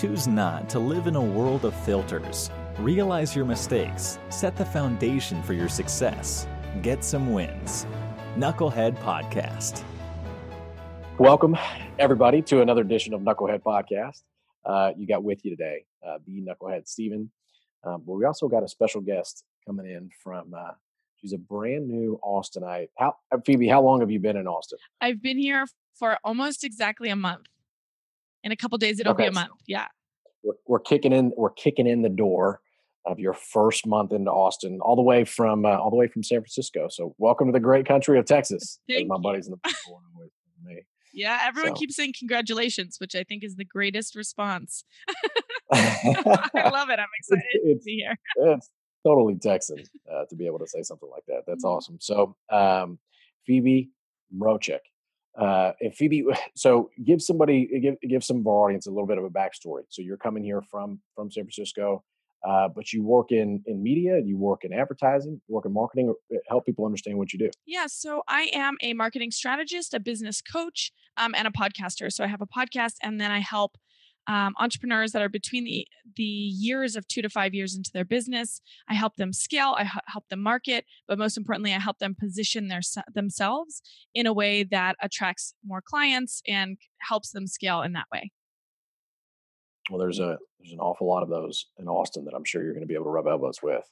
Choose 0.00 0.28
not 0.28 0.68
to 0.70 0.78
live 0.78 1.06
in 1.06 1.16
a 1.16 1.22
world 1.22 1.64
of 1.64 1.74
filters. 1.74 2.50
Realize 2.78 3.34
your 3.34 3.46
mistakes, 3.46 4.18
set 4.28 4.54
the 4.54 4.64
foundation 4.64 5.42
for 5.42 5.54
your 5.54 5.70
success, 5.70 6.46
get 6.82 7.02
some 7.02 7.32
wins. 7.32 7.86
Knucklehead 8.36 8.98
Podcast. 8.98 9.82
Welcome, 11.16 11.56
everybody, 11.98 12.42
to 12.42 12.60
another 12.60 12.82
edition 12.82 13.14
of 13.14 13.22
Knucklehead 13.22 13.62
Podcast. 13.62 14.20
Uh, 14.66 14.92
you 14.98 15.06
got 15.06 15.24
with 15.24 15.42
you 15.46 15.56
today 15.56 15.86
uh, 16.06 16.18
the 16.26 16.42
Knucklehead 16.42 16.86
Steven, 16.86 17.30
um, 17.82 18.02
but 18.06 18.16
we 18.16 18.26
also 18.26 18.48
got 18.48 18.62
a 18.62 18.68
special 18.68 19.00
guest 19.00 19.44
coming 19.66 19.86
in 19.86 20.10
from. 20.22 20.52
Uh, 20.52 20.72
she's 21.22 21.32
a 21.32 21.38
brand 21.38 21.88
new 21.88 22.20
Austinite. 22.22 22.90
How 22.98 23.16
Phoebe? 23.46 23.66
How 23.66 23.80
long 23.80 24.00
have 24.00 24.10
you 24.10 24.20
been 24.20 24.36
in 24.36 24.46
Austin? 24.46 24.78
I've 25.00 25.22
been 25.22 25.38
here 25.38 25.64
for 25.94 26.18
almost 26.22 26.64
exactly 26.64 27.08
a 27.08 27.16
month. 27.16 27.46
In 28.44 28.52
a 28.52 28.56
couple 28.56 28.78
days, 28.78 29.00
it'll 29.00 29.12
okay, 29.12 29.24
be 29.24 29.28
a 29.28 29.32
month. 29.32 29.50
Yeah. 29.66 29.86
We're, 30.42 30.54
we're 30.66 30.80
kicking 30.80 31.12
in. 31.12 31.32
We're 31.36 31.50
kicking 31.50 31.86
in 31.86 32.02
the 32.02 32.08
door 32.08 32.60
of 33.04 33.18
your 33.18 33.32
first 33.32 33.86
month 33.86 34.12
into 34.12 34.30
Austin, 34.30 34.80
all 34.80 34.96
the 34.96 35.02
way 35.02 35.24
from 35.24 35.64
uh, 35.64 35.76
all 35.76 35.90
the 35.90 35.96
way 35.96 36.08
from 36.08 36.22
San 36.22 36.40
Francisco. 36.40 36.88
So 36.90 37.14
welcome 37.18 37.46
to 37.48 37.52
the 37.52 37.60
great 37.60 37.86
country 37.86 38.18
of 38.18 38.26
Texas. 38.26 38.78
Thank 38.88 39.08
my 39.08 39.18
buddies 39.18 39.46
in 39.46 39.52
the 39.52 39.74
me. 40.64 40.82
Yeah, 41.12 41.40
everyone 41.44 41.74
so. 41.74 41.80
keeps 41.80 41.96
saying 41.96 42.14
congratulations, 42.18 42.96
which 42.98 43.14
I 43.14 43.24
think 43.24 43.42
is 43.42 43.56
the 43.56 43.64
greatest 43.64 44.14
response. 44.14 44.84
I 45.72 46.70
love 46.72 46.90
it. 46.90 46.98
I'm 46.98 47.06
excited 47.18 47.44
it's, 47.64 47.84
to 47.84 47.84
be 47.84 47.96
here. 47.96 48.16
it's 48.54 48.70
totally 49.04 49.36
Texan 49.36 49.78
uh, 50.12 50.24
to 50.28 50.36
be 50.36 50.46
able 50.46 50.58
to 50.58 50.66
say 50.66 50.82
something 50.82 51.08
like 51.10 51.24
that. 51.28 51.42
That's 51.46 51.64
mm-hmm. 51.64 51.76
awesome. 51.76 51.98
So, 52.00 52.36
um, 52.50 52.98
Phoebe 53.46 53.90
Mroczek. 54.36 54.80
Uh, 55.38 55.72
and 55.80 55.94
Phoebe, 55.94 56.24
so 56.56 56.90
give 57.04 57.22
somebody, 57.22 57.68
give 57.80 57.96
give 58.08 58.24
some 58.24 58.38
of 58.38 58.46
our 58.46 58.66
audience 58.66 58.86
a 58.86 58.90
little 58.90 59.06
bit 59.06 59.18
of 59.18 59.24
a 59.24 59.30
backstory. 59.30 59.82
So 59.88 60.02
you're 60.02 60.16
coming 60.16 60.44
here 60.44 60.62
from 60.62 61.00
from 61.14 61.30
San 61.30 61.44
Francisco. 61.44 62.02
Uh, 62.46 62.68
but 62.68 62.92
you 62.92 63.02
work 63.02 63.32
in 63.32 63.62
in 63.66 63.82
media, 63.82 64.14
and 64.14 64.28
you 64.28 64.36
work 64.36 64.64
in 64.64 64.72
advertising, 64.72 65.40
work 65.48 65.64
in 65.66 65.72
marketing. 65.72 66.14
Uh, 66.32 66.36
help 66.48 66.64
people 66.64 66.84
understand 66.84 67.18
what 67.18 67.32
you 67.32 67.38
do. 67.38 67.50
Yeah, 67.66 67.86
so 67.88 68.22
I 68.28 68.50
am 68.52 68.76
a 68.82 68.92
marketing 68.92 69.30
strategist, 69.30 69.94
a 69.94 70.00
business 70.00 70.40
coach, 70.40 70.92
um, 71.16 71.34
and 71.34 71.48
a 71.48 71.50
podcaster. 71.50 72.12
So 72.12 72.22
I 72.22 72.28
have 72.28 72.42
a 72.42 72.46
podcast, 72.46 72.94
and 73.02 73.20
then 73.20 73.30
I 73.30 73.40
help 73.40 73.76
um, 74.26 74.54
entrepreneurs 74.58 75.12
that 75.12 75.22
are 75.22 75.28
between 75.28 75.64
the 75.64 75.86
the 76.16 76.22
years 76.22 76.96
of 76.96 77.06
two 77.08 77.22
to 77.22 77.28
five 77.28 77.54
years 77.54 77.76
into 77.76 77.90
their 77.92 78.04
business. 78.04 78.60
I 78.88 78.94
help 78.94 79.16
them 79.16 79.32
scale. 79.32 79.74
I 79.78 79.82
h- 79.82 80.02
help 80.06 80.28
them 80.28 80.42
market, 80.42 80.84
but 81.06 81.18
most 81.18 81.36
importantly, 81.36 81.74
I 81.74 81.78
help 81.78 81.98
them 81.98 82.16
position 82.18 82.68
their 82.68 82.80
themselves 83.14 83.82
in 84.14 84.26
a 84.26 84.32
way 84.32 84.62
that 84.64 84.96
attracts 85.02 85.54
more 85.64 85.82
clients 85.82 86.42
and 86.46 86.78
helps 87.08 87.30
them 87.30 87.46
scale 87.46 87.82
in 87.82 87.92
that 87.92 88.06
way 88.12 88.30
well, 89.90 89.98
there's 89.98 90.18
a 90.18 90.38
there's 90.58 90.72
an 90.72 90.80
awful 90.80 91.06
lot 91.06 91.22
of 91.22 91.28
those 91.28 91.66
in 91.78 91.88
Austin 91.88 92.24
that 92.24 92.34
I'm 92.34 92.44
sure 92.44 92.62
you're 92.62 92.72
going 92.72 92.82
to 92.82 92.88
be 92.88 92.94
able 92.94 93.04
to 93.04 93.10
rub 93.10 93.26
elbows 93.26 93.60
with. 93.62 93.84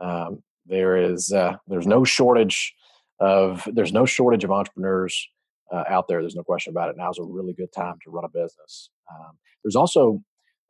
Um, 0.00 0.42
there 0.66 0.96
is 0.96 1.32
uh, 1.32 1.56
there's 1.66 1.86
no 1.86 2.04
shortage 2.04 2.74
of 3.20 3.66
there's 3.72 3.92
no 3.92 4.06
shortage 4.06 4.44
of 4.44 4.50
entrepreneurs 4.50 5.28
uh, 5.72 5.84
out 5.88 6.08
there. 6.08 6.20
There's 6.20 6.36
no 6.36 6.42
question 6.42 6.72
about 6.72 6.90
it. 6.90 6.96
Now's 6.96 7.18
a 7.18 7.24
really 7.24 7.52
good 7.52 7.72
time 7.72 7.96
to 8.04 8.10
run 8.10 8.24
a 8.24 8.28
business. 8.28 8.90
Um, 9.10 9.38
there's 9.62 9.76
also 9.76 10.22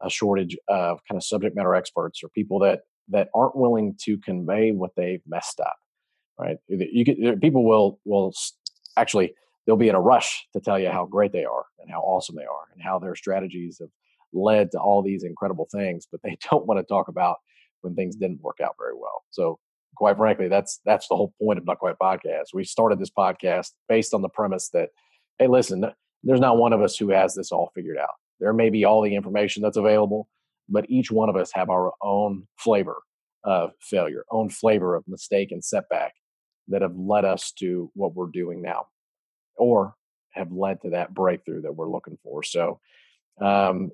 a 0.02 0.10
shortage 0.10 0.56
of 0.68 1.00
kind 1.08 1.16
of 1.16 1.24
subject 1.24 1.56
matter 1.56 1.74
experts 1.74 2.20
or 2.22 2.28
people 2.28 2.60
that 2.60 2.80
that 3.10 3.28
aren't 3.34 3.56
willing 3.56 3.96
to 4.02 4.18
convey 4.18 4.70
what 4.70 4.90
they've 4.96 5.22
messed 5.26 5.60
up. 5.60 5.76
Right? 6.38 6.58
You 6.68 7.04
could, 7.04 7.40
people 7.40 7.64
will 7.64 7.98
will 8.04 8.32
actually 8.96 9.34
they'll 9.66 9.76
be 9.76 9.88
in 9.88 9.94
a 9.94 10.00
rush 10.00 10.46
to 10.54 10.60
tell 10.60 10.78
you 10.78 10.90
how 10.90 11.04
great 11.04 11.32
they 11.32 11.44
are 11.44 11.64
and 11.80 11.90
how 11.90 12.00
awesome 12.00 12.36
they 12.36 12.44
are 12.44 12.68
and 12.72 12.82
how 12.82 12.98
their 12.98 13.14
strategies 13.14 13.78
have 13.80 13.90
led 14.32 14.70
to 14.72 14.78
all 14.78 15.02
these 15.02 15.24
incredible 15.24 15.68
things, 15.70 16.06
but 16.10 16.20
they 16.22 16.36
don't 16.50 16.66
want 16.66 16.78
to 16.78 16.84
talk 16.84 17.08
about 17.08 17.36
when 17.80 17.94
things 17.94 18.16
didn't 18.16 18.40
work 18.40 18.58
out 18.62 18.74
very 18.78 18.94
well. 18.94 19.22
So 19.30 19.58
quite 19.98 20.16
frankly, 20.16 20.46
that's 20.48 20.80
that's 20.84 21.08
the 21.08 21.16
whole 21.16 21.34
point 21.42 21.58
of 21.58 21.64
Knucklehead 21.64 21.96
Podcast. 22.00 22.54
We 22.54 22.62
started 22.64 23.00
this 23.00 23.10
podcast 23.10 23.72
based 23.88 24.14
on 24.14 24.22
the 24.22 24.28
premise 24.28 24.70
that, 24.70 24.90
hey, 25.38 25.48
listen, 25.48 25.84
there's 26.22 26.40
not 26.40 26.56
one 26.56 26.72
of 26.72 26.80
us 26.80 26.96
who 26.96 27.10
has 27.10 27.34
this 27.34 27.50
all 27.50 27.72
figured 27.74 27.98
out. 27.98 28.14
There 28.38 28.52
may 28.52 28.70
be 28.70 28.84
all 28.84 29.02
the 29.02 29.16
information 29.16 29.60
that's 29.60 29.76
available, 29.76 30.28
but 30.68 30.88
each 30.88 31.10
one 31.10 31.28
of 31.28 31.34
us 31.34 31.50
have 31.54 31.68
our 31.68 31.92
own 32.00 32.46
flavor 32.58 33.02
of 33.42 33.72
failure, 33.80 34.24
own 34.30 34.50
flavor 34.50 34.94
of 34.94 35.02
mistake 35.08 35.50
and 35.50 35.64
setback 35.64 36.14
that 36.68 36.82
have 36.82 36.96
led 36.96 37.24
us 37.24 37.50
to 37.58 37.90
what 37.94 38.14
we're 38.14 38.26
doing 38.26 38.62
now, 38.62 38.86
or 39.56 39.94
have 40.30 40.52
led 40.52 40.80
to 40.82 40.90
that 40.90 41.12
breakthrough 41.12 41.62
that 41.62 41.74
we're 41.74 41.90
looking 41.90 42.18
for. 42.22 42.44
So, 42.44 42.78
um, 43.40 43.90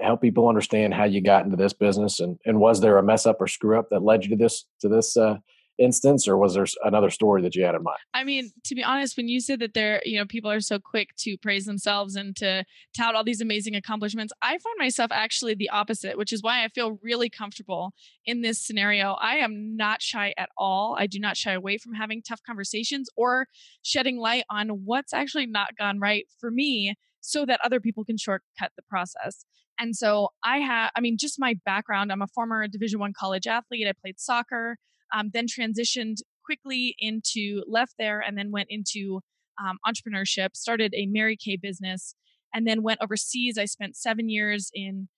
help 0.00 0.20
people 0.20 0.48
understand 0.48 0.94
how 0.94 1.04
you 1.04 1.20
got 1.20 1.44
into 1.44 1.56
this 1.56 1.72
business 1.72 2.20
and 2.20 2.38
and 2.44 2.58
was 2.58 2.80
there 2.80 2.98
a 2.98 3.02
mess 3.02 3.26
up 3.26 3.40
or 3.40 3.46
screw 3.46 3.78
up 3.78 3.90
that 3.90 4.02
led 4.02 4.24
you 4.24 4.30
to 4.30 4.36
this 4.36 4.64
to 4.80 4.88
this 4.88 5.16
uh, 5.16 5.36
instance 5.78 6.28
or 6.28 6.36
was 6.36 6.54
there 6.54 6.66
another 6.84 7.10
story 7.10 7.42
that 7.42 7.54
you 7.54 7.64
had 7.64 7.74
in 7.74 7.82
mind? 7.82 7.98
I 8.12 8.24
mean 8.24 8.52
to 8.64 8.74
be 8.74 8.84
honest 8.84 9.16
when 9.16 9.28
you 9.28 9.40
said 9.40 9.60
that 9.60 9.74
there 9.74 10.00
you 10.04 10.18
know 10.18 10.24
people 10.24 10.50
are 10.50 10.60
so 10.60 10.78
quick 10.78 11.14
to 11.18 11.36
praise 11.38 11.64
themselves 11.64 12.16
and 12.16 12.34
to 12.36 12.64
tout 12.96 13.14
all 13.14 13.24
these 13.24 13.40
amazing 13.40 13.74
accomplishments 13.74 14.32
i 14.40 14.50
find 14.50 14.76
myself 14.78 15.10
actually 15.12 15.54
the 15.54 15.70
opposite 15.70 16.16
which 16.16 16.32
is 16.32 16.42
why 16.42 16.64
i 16.64 16.68
feel 16.68 16.98
really 17.02 17.28
comfortable 17.28 17.92
in 18.24 18.42
this 18.42 18.58
scenario. 18.58 19.12
I 19.12 19.36
am 19.36 19.76
not 19.76 20.00
shy 20.00 20.32
at 20.38 20.48
all. 20.56 20.96
I 20.98 21.06
do 21.06 21.18
not 21.18 21.36
shy 21.36 21.52
away 21.52 21.78
from 21.78 21.94
having 21.94 22.22
tough 22.22 22.42
conversations 22.42 23.08
or 23.16 23.48
shedding 23.82 24.18
light 24.18 24.44
on 24.50 24.68
what's 24.68 25.12
actually 25.12 25.46
not 25.46 25.76
gone 25.76 25.98
right 25.98 26.26
for 26.38 26.50
me 26.50 26.94
so 27.20 27.44
that 27.46 27.60
other 27.64 27.80
people 27.80 28.04
can 28.04 28.16
shortcut 28.16 28.72
the 28.76 28.82
process 28.82 29.44
and 29.78 29.96
so 29.96 30.28
I 30.44 30.58
have, 30.58 30.90
I 30.96 31.00
mean, 31.00 31.16
just 31.18 31.38
my 31.38 31.56
background. 31.64 32.12
I'm 32.12 32.22
a 32.22 32.26
former 32.28 32.66
Division 32.68 33.00
One 33.00 33.12
college 33.18 33.46
athlete. 33.46 33.86
I 33.88 33.92
played 34.00 34.20
soccer, 34.20 34.76
um, 35.14 35.30
then 35.32 35.46
transitioned 35.46 36.18
quickly 36.44 36.94
into 36.98 37.62
left 37.66 37.94
there, 37.98 38.20
and 38.20 38.36
then 38.38 38.50
went 38.50 38.68
into 38.70 39.20
um, 39.60 39.78
entrepreneurship. 39.86 40.56
Started 40.56 40.94
a 40.94 41.06
Mary 41.06 41.36
Kay 41.36 41.56
business, 41.56 42.14
and 42.54 42.66
then 42.66 42.82
went 42.82 43.00
overseas. 43.02 43.58
I 43.58 43.64
spent 43.64 43.96
seven 43.96 44.28
years 44.28 44.70
in 44.74 45.08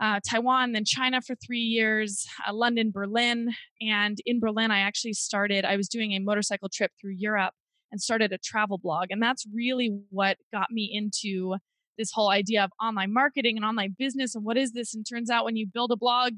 uh, 0.00 0.20
Taiwan, 0.28 0.72
then 0.72 0.84
China 0.84 1.20
for 1.20 1.36
three 1.36 1.60
years, 1.60 2.26
uh, 2.48 2.52
London, 2.52 2.90
Berlin, 2.90 3.52
and 3.80 4.18
in 4.26 4.40
Berlin, 4.40 4.70
I 4.70 4.80
actually 4.80 5.12
started. 5.12 5.64
I 5.64 5.76
was 5.76 5.88
doing 5.88 6.12
a 6.12 6.18
motorcycle 6.18 6.68
trip 6.68 6.90
through 7.00 7.14
Europe 7.16 7.54
and 7.90 8.00
started 8.00 8.32
a 8.32 8.38
travel 8.38 8.78
blog, 8.78 9.08
and 9.10 9.22
that's 9.22 9.44
really 9.54 9.90
what 10.10 10.38
got 10.52 10.70
me 10.70 10.90
into 10.92 11.56
this 11.98 12.10
whole 12.12 12.30
idea 12.30 12.64
of 12.64 12.70
online 12.80 13.12
marketing 13.12 13.56
and 13.56 13.64
online 13.64 13.94
business 13.98 14.34
and 14.34 14.44
what 14.44 14.56
is 14.56 14.72
this? 14.72 14.94
And 14.94 15.06
turns 15.08 15.30
out 15.30 15.44
when 15.44 15.56
you 15.56 15.66
build 15.66 15.90
a 15.92 15.96
blog 15.96 16.34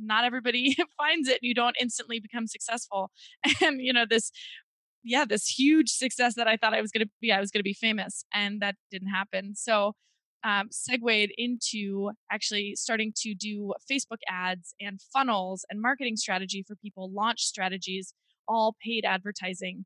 not 0.00 0.24
everybody 0.24 0.76
finds 0.96 1.28
it 1.28 1.38
and 1.42 1.48
you 1.48 1.54
don't 1.54 1.76
instantly 1.80 2.20
become 2.20 2.46
successful. 2.46 3.10
And 3.62 3.80
you 3.80 3.92
know 3.92 4.06
this 4.08 4.30
yeah 5.04 5.24
this 5.24 5.46
huge 5.46 5.90
success 5.90 6.34
that 6.34 6.48
i 6.48 6.56
thought 6.56 6.74
i 6.74 6.80
was 6.80 6.90
going 6.90 7.06
to 7.06 7.10
be 7.20 7.30
i 7.30 7.38
was 7.38 7.52
going 7.52 7.60
to 7.60 7.64
be 7.64 7.72
famous 7.72 8.24
and 8.34 8.60
that 8.60 8.76
didn't 8.90 9.08
happen. 9.08 9.54
So 9.54 9.94
um, 10.44 10.68
segued 10.70 11.32
into 11.36 12.12
actually 12.30 12.74
starting 12.76 13.12
to 13.22 13.34
do 13.34 13.74
facebook 13.90 14.18
ads 14.28 14.74
and 14.80 15.00
funnels 15.12 15.64
and 15.68 15.80
marketing 15.80 16.16
strategy 16.16 16.64
for 16.66 16.76
people 16.76 17.10
launch 17.12 17.42
strategies 17.42 18.14
all 18.46 18.74
paid 18.84 19.04
advertising. 19.04 19.84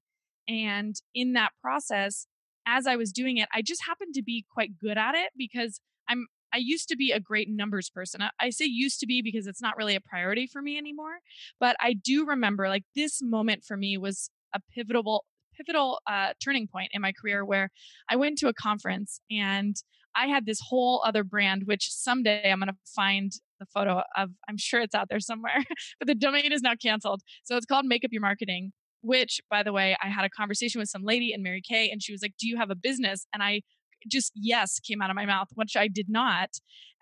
And 0.49 0.95
in 1.15 1.35
that 1.35 1.53
process 1.61 2.27
as 2.67 2.87
I 2.87 2.97
was 2.97 3.13
doing 3.13 3.39
it, 3.39 3.49
I 3.53 3.63
just 3.63 3.85
happened 3.87 4.15
to 4.15 4.23
be 4.23 4.45
quite 4.53 4.79
good 4.79 4.99
at 4.99 5.15
it 5.15 5.31
because 5.37 5.81
I'm 6.09 6.27
I 6.55 6.59
used 6.59 6.89
to 6.89 6.97
be 6.97 7.13
a 7.13 7.21
great 7.21 7.49
numbers 7.49 7.89
person. 7.89 8.21
I 8.39 8.51
say 8.51 8.67
used 8.67 9.01
to 9.01 9.07
be 9.07 9.23
because 9.23 9.47
it's 9.47 9.63
not 9.63 9.77
really 9.79 9.97
a 9.97 10.01
priority 10.03 10.47
for 10.47 10.61
me 10.61 10.77
anymore, 10.77 11.21
but 11.59 11.77
I 11.81 11.95
do 11.95 12.27
remember 12.27 12.69
like 12.69 12.85
this 12.95 13.23
moment 13.23 13.65
for 13.65 13.77
me 13.77 13.97
was 13.97 14.29
a 14.55 14.61
pivotal 14.75 15.25
pivotal 15.57 16.01
uh, 16.07 16.33
turning 16.43 16.67
point 16.67 16.91
in 16.93 17.01
my 17.03 17.13
career 17.13 17.45
where 17.45 17.71
I 18.09 18.17
went 18.17 18.39
to 18.39 18.49
a 18.49 18.55
conference 18.55 19.21
and 19.31 19.77
I 20.15 20.27
had 20.27 20.45
this 20.45 20.61
whole 20.61 21.03
other 21.07 21.25
brand, 21.25 21.63
which 21.65 21.91
someday 21.91 22.51
I'm 22.51 22.59
going 22.59 22.69
to 22.69 22.77
find 22.95 23.33
the 23.59 23.67
photo 23.67 24.03
of. 24.17 24.31
I'm 24.49 24.59
sure 24.59 24.81
it's 24.81 24.95
out 24.95 25.09
there 25.09 25.21
somewhere, 25.21 25.65
but 25.99 26.07
the 26.07 26.15
domain 26.15 26.53
is 26.53 26.61
now 26.61 26.75
canceled. 26.75 27.23
So 27.45 27.57
it's 27.57 27.67
called 27.67 27.87
Make 27.87 28.05
Up 28.05 28.13
Your 28.13 28.21
Marketing 28.21 28.73
which 29.03 29.41
by 29.51 29.63
the 29.63 29.73
way 29.73 29.97
i 30.03 30.09
had 30.09 30.25
a 30.25 30.31
conversation 30.31 30.79
with 30.81 30.89
some 30.89 31.05
lady 31.05 31.33
in 31.33 31.43
mary 31.43 31.61
kay 31.61 31.91
and 31.91 32.03
she 32.03 32.13
was 32.13 32.23
like 32.23 32.35
do 32.39 32.49
you 32.49 32.57
have 32.57 32.71
a 32.71 32.75
business? 32.75 33.27
And 33.33 33.43
i 33.43 33.63
just 34.09 34.33
yes 34.35 34.81
came 34.81 35.01
out 35.01 35.11
of 35.11 35.17
my 35.17 35.27
mouth 35.27 35.49
which 35.55 35.77
i 35.77 35.89
did 35.89 36.09
not. 36.09 36.51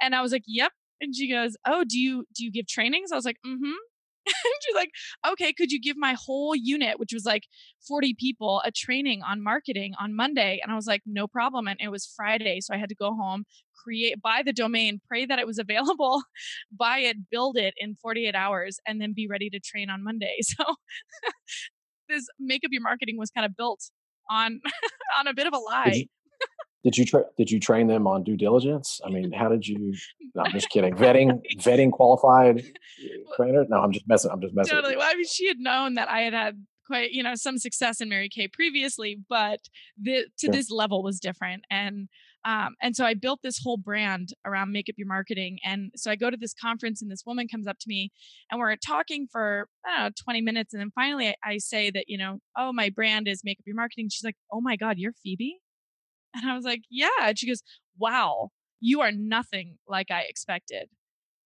And 0.00 0.14
i 0.14 0.22
was 0.22 0.32
like 0.32 0.44
yep. 0.46 0.72
And 1.00 1.14
she 1.14 1.30
goes 1.30 1.56
oh 1.66 1.84
do 1.88 1.98
you 1.98 2.24
do 2.34 2.44
you 2.44 2.52
give 2.52 2.66
trainings? 2.66 3.12
I 3.12 3.16
was 3.16 3.24
like 3.24 3.38
mm-hmm. 3.46 3.72
And 4.26 4.54
she's 4.62 4.74
like 4.74 4.90
okay 5.26 5.52
could 5.52 5.72
you 5.72 5.80
give 5.80 5.96
my 5.96 6.14
whole 6.14 6.54
unit 6.54 6.98
which 6.98 7.12
was 7.12 7.24
like 7.24 7.44
40 7.88 8.14
people 8.18 8.60
a 8.64 8.70
training 8.70 9.22
on 9.22 9.42
marketing 9.42 9.94
on 9.98 10.14
monday? 10.14 10.60
And 10.62 10.70
i 10.72 10.74
was 10.76 10.86
like 10.86 11.02
no 11.06 11.26
problem. 11.26 11.66
And 11.68 11.80
it 11.80 11.90
was 11.90 12.12
friday 12.16 12.60
so 12.60 12.74
i 12.74 12.78
had 12.78 12.90
to 12.90 12.94
go 12.94 13.14
home 13.14 13.44
create 13.82 14.20
buy 14.20 14.42
the 14.44 14.52
domain 14.52 15.00
pray 15.08 15.24
that 15.24 15.38
it 15.38 15.46
was 15.46 15.58
available 15.66 16.22
buy 16.70 16.98
it 16.98 17.30
build 17.30 17.56
it 17.56 17.72
in 17.78 17.96
48 18.02 18.34
hours 18.34 18.78
and 18.86 19.00
then 19.00 19.14
be 19.14 19.26
ready 19.26 19.48
to 19.50 19.58
train 19.58 19.88
on 19.90 20.04
monday. 20.04 20.38
So 20.50 20.64
this 22.10 22.26
make 22.38 22.62
up 22.64 22.70
your 22.72 22.82
marketing 22.82 23.16
was 23.18 23.30
kind 23.30 23.46
of 23.46 23.56
built 23.56 23.80
on 24.30 24.60
on 25.18 25.26
a 25.26 25.34
bit 25.34 25.46
of 25.46 25.52
a 25.52 25.58
lie. 25.58 25.84
Did 25.84 25.96
you, 25.96 26.06
did 26.84 26.98
you 26.98 27.04
tra- 27.04 27.24
did 27.36 27.50
you 27.50 27.60
train 27.60 27.86
them 27.86 28.06
on 28.06 28.24
due 28.24 28.36
diligence? 28.36 29.00
I 29.04 29.10
mean, 29.10 29.32
how 29.32 29.48
did 29.48 29.66
you? 29.66 29.94
No, 30.32 30.42
I'm 30.44 30.52
just 30.52 30.70
kidding. 30.70 30.94
Vetting 30.94 31.40
vetting 31.56 31.90
qualified 31.90 32.60
eh, 32.60 33.08
trainer. 33.36 33.64
No, 33.68 33.78
I'm 33.78 33.90
just 33.90 34.06
messing. 34.06 34.30
I'm 34.30 34.40
just 34.40 34.54
messing. 34.54 34.76
Totally. 34.76 34.96
Well, 34.96 35.10
I 35.10 35.16
mean, 35.16 35.26
she 35.26 35.48
had 35.48 35.58
known 35.58 35.94
that 35.94 36.08
I 36.08 36.20
had 36.20 36.32
had 36.32 36.64
quite 36.86 37.10
you 37.10 37.24
know 37.24 37.34
some 37.34 37.58
success 37.58 38.00
in 38.00 38.08
Mary 38.08 38.28
Kay 38.28 38.46
previously, 38.46 39.18
but 39.28 39.58
the 40.00 40.26
to 40.38 40.46
sure. 40.46 40.52
this 40.52 40.70
level 40.70 41.02
was 41.02 41.18
different. 41.18 41.64
And 41.68 42.08
um, 42.44 42.74
and 42.80 42.96
so 42.96 43.04
I 43.04 43.14
built 43.14 43.40
this 43.42 43.60
whole 43.62 43.76
brand 43.76 44.30
around 44.46 44.72
make 44.72 44.88
up 44.88 44.94
your 44.96 45.06
marketing. 45.06 45.58
And 45.64 45.90
so 45.94 46.10
I 46.10 46.16
go 46.16 46.30
to 46.30 46.36
this 46.38 46.54
conference 46.54 47.02
and 47.02 47.10
this 47.10 47.24
woman 47.26 47.48
comes 47.48 47.66
up 47.66 47.78
to 47.80 47.88
me 47.88 48.10
and 48.50 48.58
we're 48.58 48.74
talking 48.76 49.26
for, 49.30 49.68
I 49.84 49.98
don't 49.98 50.06
know, 50.06 50.10
20 50.24 50.40
minutes. 50.40 50.72
And 50.72 50.80
then 50.80 50.90
finally 50.94 51.28
I, 51.28 51.34
I 51.44 51.58
say 51.58 51.90
that, 51.90 52.04
you 52.08 52.16
know, 52.16 52.38
oh, 52.56 52.72
my 52.72 52.88
brand 52.88 53.28
is 53.28 53.42
make 53.44 53.58
up 53.60 53.66
your 53.66 53.76
marketing. 53.76 54.08
She's 54.10 54.24
like, 54.24 54.36
oh 54.50 54.60
my 54.60 54.76
God, 54.76 54.96
you're 54.98 55.12
Phoebe? 55.22 55.58
And 56.32 56.48
I 56.48 56.54
was 56.54 56.64
like, 56.64 56.82
yeah. 56.88 57.08
And 57.22 57.36
she 57.36 57.48
goes, 57.48 57.62
wow, 57.98 58.50
you 58.80 59.00
are 59.00 59.10
nothing 59.12 59.78
like 59.88 60.12
I 60.12 60.20
expected. 60.22 60.88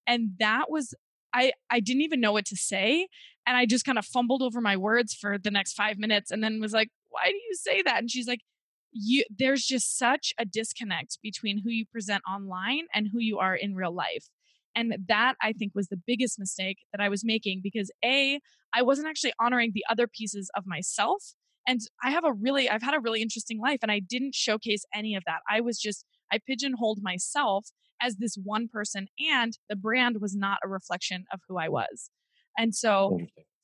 And 0.07 0.33
that 0.39 0.67
was, 0.69 0.95
I, 1.33 1.53
I 1.71 1.81
didn't 1.81 2.03
even 2.03 2.21
know 2.21 2.33
what 2.33 2.45
to 2.47 2.57
say. 2.57 3.09
And 3.47 3.57
I 3.57 3.65
just 3.65 3.87
kind 3.87 3.99
of 3.99 4.05
fumbled 4.05 4.43
over 4.43 4.61
my 4.61 4.77
words 4.77 5.15
for 5.15 5.39
the 5.39 5.51
next 5.51 5.73
five 5.73 5.99
minutes 5.99 6.31
and 6.31 6.45
then 6.45 6.61
was 6.61 6.75
like, 6.75 6.91
why 7.09 7.25
do 7.29 7.35
you 7.35 7.55
say 7.55 7.81
that? 7.81 7.99
And 7.99 8.11
she's 8.11 8.29
like, 8.29 8.41
you 8.95 9.25
there's 9.37 9.65
just 9.65 9.99
such 9.99 10.33
a 10.39 10.45
disconnect 10.45 11.19
between 11.23 11.63
who 11.63 11.71
you 11.71 11.85
present 11.91 12.23
online 12.31 12.87
and 12.95 13.09
who 13.13 13.19
you 13.19 13.39
are 13.39 13.55
in 13.55 13.75
real 13.75 13.95
life. 13.95 14.27
And 14.77 14.97
that 15.09 15.35
I 15.43 15.53
think 15.53 15.73
was 15.75 15.89
the 15.89 16.01
biggest 16.05 16.39
mistake 16.39 16.79
that 16.93 17.01
I 17.01 17.09
was 17.09 17.25
making 17.25 17.61
because 17.63 17.91
A, 18.05 18.41
I 18.75 18.83
wasn't 18.83 19.09
actually 19.09 19.33
honoring 19.41 19.73
the 19.75 19.85
other 19.89 20.07
pieces 20.09 20.51
of 20.57 20.65
myself 20.67 21.35
and 21.67 21.81
i 22.03 22.11
have 22.11 22.25
a 22.25 22.33
really 22.33 22.69
i've 22.69 22.83
had 22.83 22.95
a 22.95 23.01
really 23.01 23.23
interesting 23.23 23.59
life 23.59 23.79
and 23.83 23.91
i 23.91 23.99
didn't 23.99 24.35
showcase 24.35 24.85
any 24.95 25.15
of 25.15 25.23
that. 25.27 25.41
I 25.51 25.61
was 25.61 25.79
just 25.79 26.05
i 26.33 26.39
pigeonholed 26.39 27.01
myself 27.03 27.69
as 28.03 28.17
this 28.17 28.37
one 28.43 28.69
person 28.69 29.07
and 29.19 29.57
the 29.69 29.77
brand 29.77 30.19
was 30.21 30.35
not 30.35 30.59
a 30.65 30.69
reflection 30.69 31.25
of 31.33 31.41
who 31.49 31.59
i 31.59 31.69
was. 31.69 32.11
And 32.57 32.75
so 32.75 33.19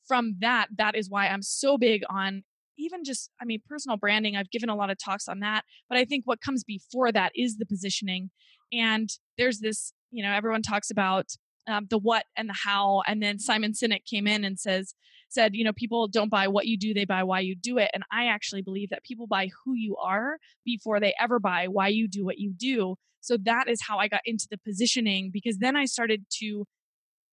from 0.07 0.35
that 0.39 0.67
that 0.77 0.95
is 0.95 1.09
why 1.09 1.27
i'm 1.27 1.43
so 1.43 1.77
big 1.77 2.01
on 2.09 2.43
even 2.81 3.03
just 3.03 3.29
i 3.41 3.45
mean 3.45 3.61
personal 3.67 3.97
branding 3.97 4.35
i've 4.35 4.51
given 4.51 4.69
a 4.69 4.75
lot 4.75 4.89
of 4.89 4.97
talks 4.97 5.27
on 5.27 5.39
that 5.39 5.63
but 5.89 5.97
i 5.97 6.05
think 6.05 6.23
what 6.25 6.41
comes 6.41 6.63
before 6.63 7.11
that 7.11 7.31
is 7.35 7.57
the 7.57 7.65
positioning 7.65 8.29
and 8.73 9.09
there's 9.37 9.59
this 9.59 9.93
you 10.11 10.23
know 10.23 10.31
everyone 10.31 10.61
talks 10.61 10.89
about 10.89 11.27
um, 11.67 11.85
the 11.89 11.97
what 11.97 12.25
and 12.35 12.49
the 12.49 12.57
how 12.63 13.01
and 13.07 13.21
then 13.21 13.39
simon 13.39 13.71
sinek 13.71 14.05
came 14.05 14.27
in 14.27 14.43
and 14.43 14.59
says 14.59 14.95
said, 15.31 15.55
you 15.55 15.63
know, 15.63 15.73
people 15.73 16.07
don't 16.07 16.29
buy 16.29 16.47
what 16.47 16.67
you 16.67 16.77
do, 16.77 16.93
they 16.93 17.05
buy 17.05 17.23
why 17.23 17.39
you 17.39 17.55
do 17.55 17.77
it. 17.77 17.89
And 17.93 18.03
I 18.11 18.25
actually 18.25 18.61
believe 18.61 18.89
that 18.89 19.03
people 19.03 19.27
buy 19.27 19.49
who 19.63 19.73
you 19.73 19.95
are 19.97 20.37
before 20.65 20.99
they 20.99 21.13
ever 21.19 21.39
buy 21.39 21.67
why 21.67 21.87
you 21.87 22.07
do 22.07 22.25
what 22.25 22.37
you 22.37 22.53
do. 22.55 22.95
So 23.21 23.37
that 23.43 23.69
is 23.69 23.81
how 23.81 23.97
I 23.97 24.07
got 24.07 24.21
into 24.25 24.47
the 24.49 24.57
positioning 24.57 25.29
because 25.31 25.59
then 25.59 25.75
I 25.75 25.85
started 25.85 26.25
to 26.39 26.65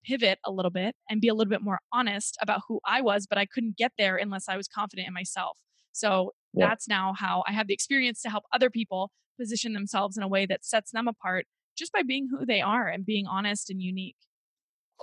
pivot 0.05 0.39
a 0.45 0.51
little 0.51 0.71
bit 0.71 0.95
and 1.09 1.21
be 1.21 1.29
a 1.29 1.35
little 1.35 1.51
bit 1.51 1.63
more 1.63 1.81
honest 1.93 2.37
about 2.41 2.61
who 2.69 2.81
I 2.87 3.01
was, 3.01 3.27
but 3.27 3.39
I 3.39 3.47
couldn't 3.47 3.77
get 3.77 3.93
there 3.99 4.17
unless 4.17 4.49
I 4.49 4.57
was 4.57 4.69
confident 4.69 5.09
in 5.09 5.15
myself. 5.15 5.59
So 5.93 6.33
yeah. 6.55 6.69
that's 6.69 6.89
now 6.89 7.15
how 7.17 7.45
I 7.47 7.53
have 7.53 7.67
the 7.67 7.75
experience 7.75 8.23
to 8.23 8.31
help 8.31 8.45
other 8.53 8.71
people 8.71 9.11
position 9.39 9.73
themselves 9.73 10.17
in 10.17 10.23
a 10.23 10.29
way 10.29 10.47
that 10.47 10.65
sets 10.65 10.91
them 10.93 11.09
apart 11.09 11.47
just 11.77 11.93
by 11.93 12.03
being 12.03 12.29
who 12.31 12.45
they 12.45 12.61
are 12.61 12.89
and 12.89 13.07
being 13.07 13.27
honest 13.27 13.71
and 13.71 13.81
unique. 13.81 14.17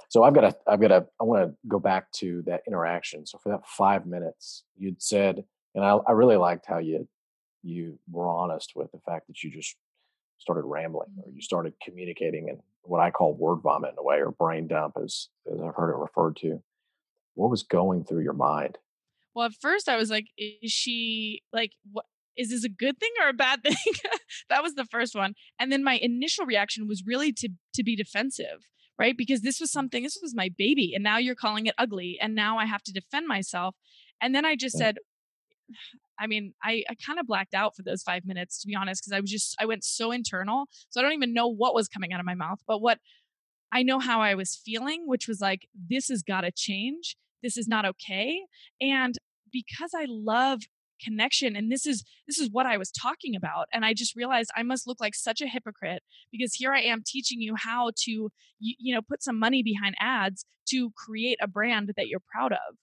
So 0.10 0.24
I've 0.24 0.34
got 0.34 0.42
to, 0.42 0.56
I've 0.68 0.82
got 0.82 0.90
to, 0.90 1.06
I 1.22 1.24
want 1.24 1.48
to 1.48 1.56
go 1.68 1.80
back 1.80 2.12
to 2.14 2.44
that 2.46 2.62
interaction. 2.68 3.26
So 3.26 3.38
for 3.38 3.50
that 3.50 3.66
five 3.66 4.06
minutes, 4.06 4.64
you'd 4.78 5.02
said, 5.02 5.46
and 5.74 5.86
I, 5.86 5.96
I 6.08 6.12
really 6.12 6.36
liked 6.36 6.66
how 6.68 6.80
you, 6.80 7.08
you 7.64 7.98
were 8.12 8.28
honest 8.28 8.74
with 8.76 8.92
the 8.92 9.00
fact 9.00 9.28
that 9.28 9.42
you 9.42 9.52
just 9.52 9.76
started 10.38 10.64
rambling 10.66 11.10
or 11.18 11.30
you 11.30 11.36
mm-hmm. 11.36 11.42
started 11.42 11.74
communicating 11.84 12.50
in 12.50 12.60
what 12.86 13.02
I 13.02 13.12
call 13.12 13.36
word 13.36 13.62
vomit 13.62 13.92
in 13.92 13.98
a 14.00 14.04
way, 14.04 14.18
or 14.18 14.32
brain 14.32 14.68
dump, 14.68 14.96
as, 15.02 15.30
as 15.52 15.60
I've 15.62 15.76
heard 15.76 15.92
it 15.92 15.98
referred 15.98 16.38
to. 16.38 16.62
What 17.36 17.50
was 17.50 17.64
going 17.64 18.06
through 18.06 18.24
your 18.24 18.34
mind? 18.34 18.78
Well, 19.34 19.46
at 19.46 19.54
first 19.60 19.90
I 19.90 19.98
was 19.98 20.10
like, 20.10 20.28
is 20.38 20.72
she 20.72 21.42
like, 21.52 21.72
what? 21.92 22.06
Is 22.38 22.50
this 22.50 22.66
a 22.66 22.70
good 22.70 23.00
thing 23.00 23.12
or 23.24 23.30
a 23.30 23.34
bad 23.34 23.64
thing? 23.64 23.76
that 24.50 24.62
was 24.62 24.74
the 24.74 24.84
first 24.84 25.16
one. 25.16 25.36
And 25.58 25.72
then 25.72 25.86
my 25.86 25.98
initial 26.02 26.46
reaction 26.46 26.86
was 26.86 27.04
really 27.06 27.32
to 27.34 27.50
to 27.76 27.84
be 27.84 27.96
defensive 27.96 28.60
right? 28.98 29.18
Because 29.18 29.42
this 29.42 29.60
was 29.60 29.72
something, 29.72 30.04
this 30.04 30.18
was 30.22 30.34
my 30.36 30.50
baby, 30.58 30.94
and 30.94 31.04
now 31.04 31.18
you're 31.18 31.36
calling 31.36 31.66
it 31.66 31.76
ugly, 31.78 32.18
and 32.22 32.36
now 32.36 32.58
I 32.58 32.66
have 32.66 32.84
to 32.84 32.94
defend 32.94 33.28
myself. 33.28 33.76
And 34.22 34.34
then 34.34 34.46
I 34.46 34.56
just 34.56 34.78
said, 34.78 34.98
I 36.20 36.28
mean, 36.28 36.54
I, 36.64 36.84
I 36.90 36.96
kind 37.06 37.20
of 37.20 37.28
blacked 37.28 37.54
out 37.54 37.76
for 37.76 37.84
those 37.84 38.04
five 38.04 38.26
minutes, 38.26 38.62
to 38.62 38.68
be 38.68 38.76
honest, 38.76 39.04
because 39.04 39.16
I 39.16 39.20
was 39.20 39.30
just, 39.30 39.56
I 39.60 39.66
went 39.66 39.84
so 39.84 40.12
internal. 40.12 40.66
So 40.90 41.00
I 41.00 41.04
don't 41.04 41.14
even 41.14 41.34
know 41.34 41.48
what 41.48 41.74
was 41.74 41.88
coming 41.88 42.14
out 42.14 42.20
of 42.20 42.26
my 42.26 42.36
mouth, 42.36 42.60
but 42.68 42.82
what 42.82 43.00
I 43.72 43.84
know 43.84 44.00
how 44.00 44.22
I 44.22 44.36
was 44.36 44.56
feeling, 44.56 45.04
which 45.06 45.28
was 45.28 45.42
like, 45.42 45.68
this 45.90 46.08
has 46.08 46.24
got 46.24 46.42
to 46.42 46.52
change. 46.52 47.18
This 47.44 47.58
is 47.58 47.68
not 47.68 47.86
okay. 47.86 48.42
And 48.80 49.16
because 49.52 49.92
I 49.94 50.06
love 50.08 50.62
connection 51.04 51.56
and 51.56 51.72
this 51.72 51.86
is 51.86 52.06
this 52.26 52.40
is 52.40 52.50
what 52.50 52.66
i 52.66 52.78
was 52.78 52.90
talking 52.90 53.36
about 53.36 53.68
and 53.74 53.84
i 53.84 53.94
just 53.94 54.16
realized 54.16 54.50
i 54.56 54.64
must 54.64 54.88
look 54.88 55.00
like 55.02 55.14
such 55.14 55.42
a 55.42 55.46
hypocrite 55.46 56.02
because 56.32 56.54
here 56.54 56.72
i 56.72 56.80
am 56.80 57.04
teaching 57.06 57.42
you 57.42 57.54
how 57.56 57.92
to 57.98 58.30
you, 58.60 58.76
you 58.80 58.96
know 58.96 59.02
put 59.02 59.22
some 59.22 59.38
money 59.38 59.62
behind 59.62 59.94
ads 60.00 60.46
to 60.68 60.92
create 60.96 61.38
a 61.42 61.48
brand 61.48 61.92
that 61.98 62.08
you're 62.08 62.22
proud 62.32 62.54
of 62.54 62.78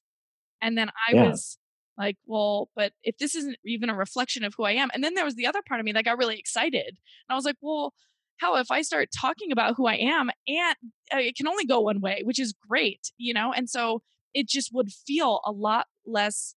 and 0.61 0.77
then 0.77 0.91
i 1.09 1.15
yeah. 1.15 1.31
was 1.31 1.59
like 1.99 2.17
well 2.27 2.69
but 2.75 2.93
if 3.03 3.17
this 3.19 3.35
isn't 3.35 3.57
even 3.65 3.91
a 3.91 3.95
reflection 3.95 4.45
of 4.45 4.55
who 4.57 4.65
i 4.65 4.73
am 4.73 4.89
and 4.95 5.03
then 5.03 5.15
there 5.15 5.25
was 5.25 5.35
the 5.35 5.47
other 5.47 5.63
part 5.67 5.81
of 5.81 5.85
me 5.85 5.93
that 5.93 6.05
got 6.05 6.19
really 6.19 6.39
excited 6.39 6.87
and 6.87 7.31
i 7.31 7.35
was 7.35 7.45
like 7.45 7.57
well 7.61 7.93
how 8.39 8.57
if 8.57 8.71
i 8.71 8.83
start 8.83 9.09
talking 9.19 9.53
about 9.53 9.75
who 9.77 9.87
i 9.87 9.95
am 9.95 10.31
and 10.47 10.77
uh, 11.15 11.19
it 11.19 11.37
can 11.37 11.49
only 11.49 11.65
go 11.65 11.81
one 11.81 12.01
way 12.01 12.23
which 12.25 12.41
is 12.41 12.55
great 12.69 13.13
you 13.19 13.35
know 13.35 13.53
and 13.53 13.69
so 13.69 14.03
it 14.35 14.49
just 14.49 14.71
would 14.73 14.91
feel 14.91 15.41
a 15.45 15.53
lot 15.53 15.87
less 16.07 16.55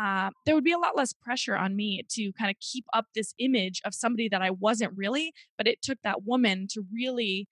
uh, 0.00 0.30
there 0.46 0.54
would 0.54 0.64
be 0.64 0.72
a 0.72 0.78
lot 0.78 0.96
less 0.96 1.12
pressure 1.12 1.56
on 1.56 1.74
me 1.74 2.04
to 2.08 2.30
kind 2.38 2.50
of 2.50 2.56
keep 2.60 2.84
up 2.94 3.06
this 3.14 3.34
image 3.38 3.82
of 3.84 3.94
somebody 3.94 4.28
that 4.28 4.40
I 4.40 4.50
wasn't 4.50 4.96
really. 4.96 5.32
But 5.56 5.66
it 5.66 5.82
took 5.82 5.98
that 6.04 6.22
woman 6.24 6.68
to 6.70 6.84
really, 6.92 7.48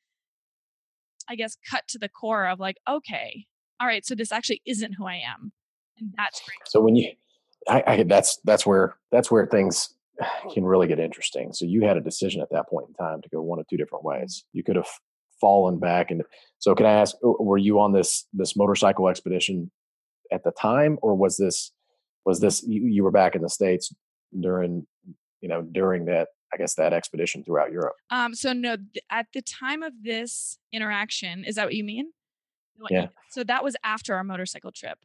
I 1.28 1.34
guess, 1.34 1.56
cut 1.68 1.82
to 1.88 1.98
the 1.98 2.08
core 2.08 2.46
of 2.46 2.60
like, 2.60 2.76
okay, 2.88 3.46
all 3.80 3.86
right, 3.86 4.06
so 4.06 4.14
this 4.14 4.30
actually 4.30 4.62
isn't 4.64 4.94
who 4.96 5.06
I 5.06 5.16
am, 5.16 5.52
and 5.98 6.12
that's 6.16 6.40
great. 6.40 6.58
So 6.66 6.80
when 6.80 6.96
you, 6.96 7.12
I, 7.68 7.82
I 7.86 8.02
that's 8.04 8.38
that's 8.44 8.66
where 8.66 8.96
that's 9.10 9.30
where 9.30 9.46
things 9.46 9.94
can 10.52 10.64
really 10.64 10.86
get 10.86 10.98
interesting. 10.98 11.52
So 11.52 11.64
you 11.64 11.82
had 11.82 11.96
a 11.96 12.00
decision 12.00 12.40
at 12.40 12.50
that 12.50 12.68
point 12.68 12.88
in 12.88 12.94
time 12.94 13.22
to 13.22 13.28
go 13.28 13.42
one 13.42 13.58
of 13.58 13.66
two 13.68 13.76
different 13.76 14.04
mm-hmm. 14.04 14.20
ways. 14.20 14.44
You 14.52 14.62
could 14.62 14.76
have 14.76 14.88
fallen 15.40 15.78
back 15.78 16.10
and 16.10 16.22
so 16.58 16.74
can 16.74 16.86
i 16.86 16.92
ask 16.92 17.14
were 17.20 17.58
you 17.58 17.78
on 17.78 17.92
this 17.92 18.26
this 18.32 18.56
motorcycle 18.56 19.06
expedition 19.06 19.70
at 20.32 20.42
the 20.44 20.50
time 20.52 20.98
or 21.02 21.14
was 21.14 21.36
this 21.36 21.72
was 22.24 22.40
this 22.40 22.62
you, 22.62 22.86
you 22.86 23.04
were 23.04 23.10
back 23.10 23.34
in 23.34 23.42
the 23.42 23.48
states 23.50 23.92
during 24.40 24.86
you 25.42 25.48
know 25.48 25.60
during 25.60 26.06
that 26.06 26.28
I 26.54 26.56
guess 26.56 26.74
that 26.76 26.92
expedition 26.92 27.44
throughout 27.44 27.72
Europe. 27.72 27.96
Um, 28.10 28.34
so 28.34 28.52
no, 28.52 28.76
th- 28.76 29.04
at 29.10 29.26
the 29.34 29.42
time 29.42 29.82
of 29.82 29.92
this 30.02 30.58
interaction, 30.72 31.44
is 31.44 31.56
that 31.56 31.66
what 31.66 31.74
you 31.74 31.84
mean? 31.84 32.12
Yeah. 32.88 33.08
So 33.30 33.42
that 33.44 33.64
was 33.64 33.76
after 33.84 34.14
our 34.14 34.24
motorcycle 34.24 34.72
trip. 34.72 34.98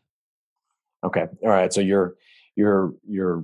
Okay. 1.03 1.25
All 1.43 1.50
right. 1.50 1.74
So 1.74 1.81
you're 1.81 2.15
you're 2.55 2.93
you're 3.08 3.43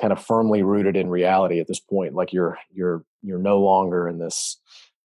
kind 0.00 0.12
of 0.12 0.24
firmly 0.24 0.62
rooted 0.62 0.96
in 0.96 1.08
reality 1.08 1.60
at 1.60 1.68
this 1.68 1.80
point. 1.80 2.14
Like 2.14 2.32
you're 2.32 2.58
you're 2.72 3.04
you're 3.22 3.38
no 3.38 3.58
longer 3.60 4.08
in 4.08 4.18
this 4.18 4.58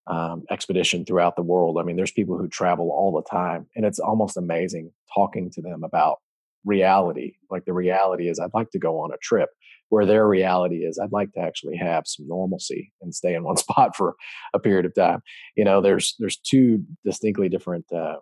um, 0.07 0.43
expedition 0.51 1.05
throughout 1.05 1.35
the 1.35 1.41
world. 1.41 1.77
I 1.79 1.83
mean, 1.83 1.95
there's 1.95 2.11
people 2.11 2.37
who 2.37 2.47
travel 2.47 2.91
all 2.91 3.11
the 3.11 3.27
time, 3.29 3.67
and 3.75 3.85
it's 3.85 3.99
almost 3.99 4.37
amazing 4.37 4.91
talking 5.13 5.49
to 5.51 5.61
them 5.61 5.83
about 5.83 6.17
reality. 6.63 7.33
Like 7.49 7.65
the 7.65 7.73
reality 7.73 8.29
is, 8.29 8.39
I'd 8.39 8.53
like 8.53 8.71
to 8.71 8.79
go 8.79 8.99
on 8.99 9.11
a 9.13 9.17
trip. 9.21 9.49
Where 9.89 10.05
their 10.05 10.27
reality 10.27 10.77
is, 10.77 10.97
I'd 10.97 11.11
like 11.11 11.31
to 11.33 11.39
actually 11.39 11.77
have 11.77 12.07
some 12.07 12.27
normalcy 12.27 12.91
and 13.01 13.13
stay 13.13 13.35
in 13.35 13.43
one 13.43 13.57
spot 13.65 13.95
for 13.95 14.15
a 14.53 14.59
period 14.59 14.85
of 14.85 14.95
time. 14.95 15.21
You 15.55 15.63
know, 15.63 15.79
there's 15.79 16.15
there's 16.19 16.37
two 16.37 16.83
distinctly 17.05 17.49
different 17.49 17.85
uh, 17.93 18.15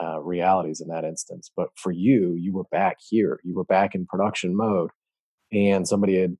uh, 0.00 0.20
realities 0.20 0.80
in 0.80 0.88
that 0.88 1.04
instance. 1.04 1.50
But 1.56 1.68
for 1.76 1.92
you, 1.92 2.34
you 2.34 2.52
were 2.52 2.64
back 2.70 2.98
here. 3.08 3.40
You 3.44 3.54
were 3.54 3.64
back 3.64 3.94
in 3.94 4.06
production 4.06 4.56
mode, 4.56 4.90
and 5.52 5.86
somebody 5.86 6.20
had, 6.20 6.36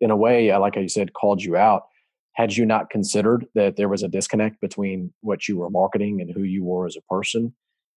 in 0.00 0.10
a 0.10 0.16
way, 0.16 0.54
like 0.56 0.76
I 0.76 0.86
said, 0.86 1.12
called 1.14 1.42
you 1.42 1.56
out. 1.56 1.82
Had 2.34 2.54
you 2.54 2.66
not 2.66 2.90
considered 2.90 3.46
that 3.54 3.76
there 3.76 3.88
was 3.88 4.02
a 4.02 4.08
disconnect 4.08 4.60
between 4.60 5.12
what 5.22 5.48
you 5.48 5.56
were 5.58 5.70
marketing 5.70 6.20
and 6.20 6.30
who 6.30 6.42
you 6.42 6.64
were 6.64 6.86
as 6.86 6.96
a 6.96 7.12
person? 7.12 7.54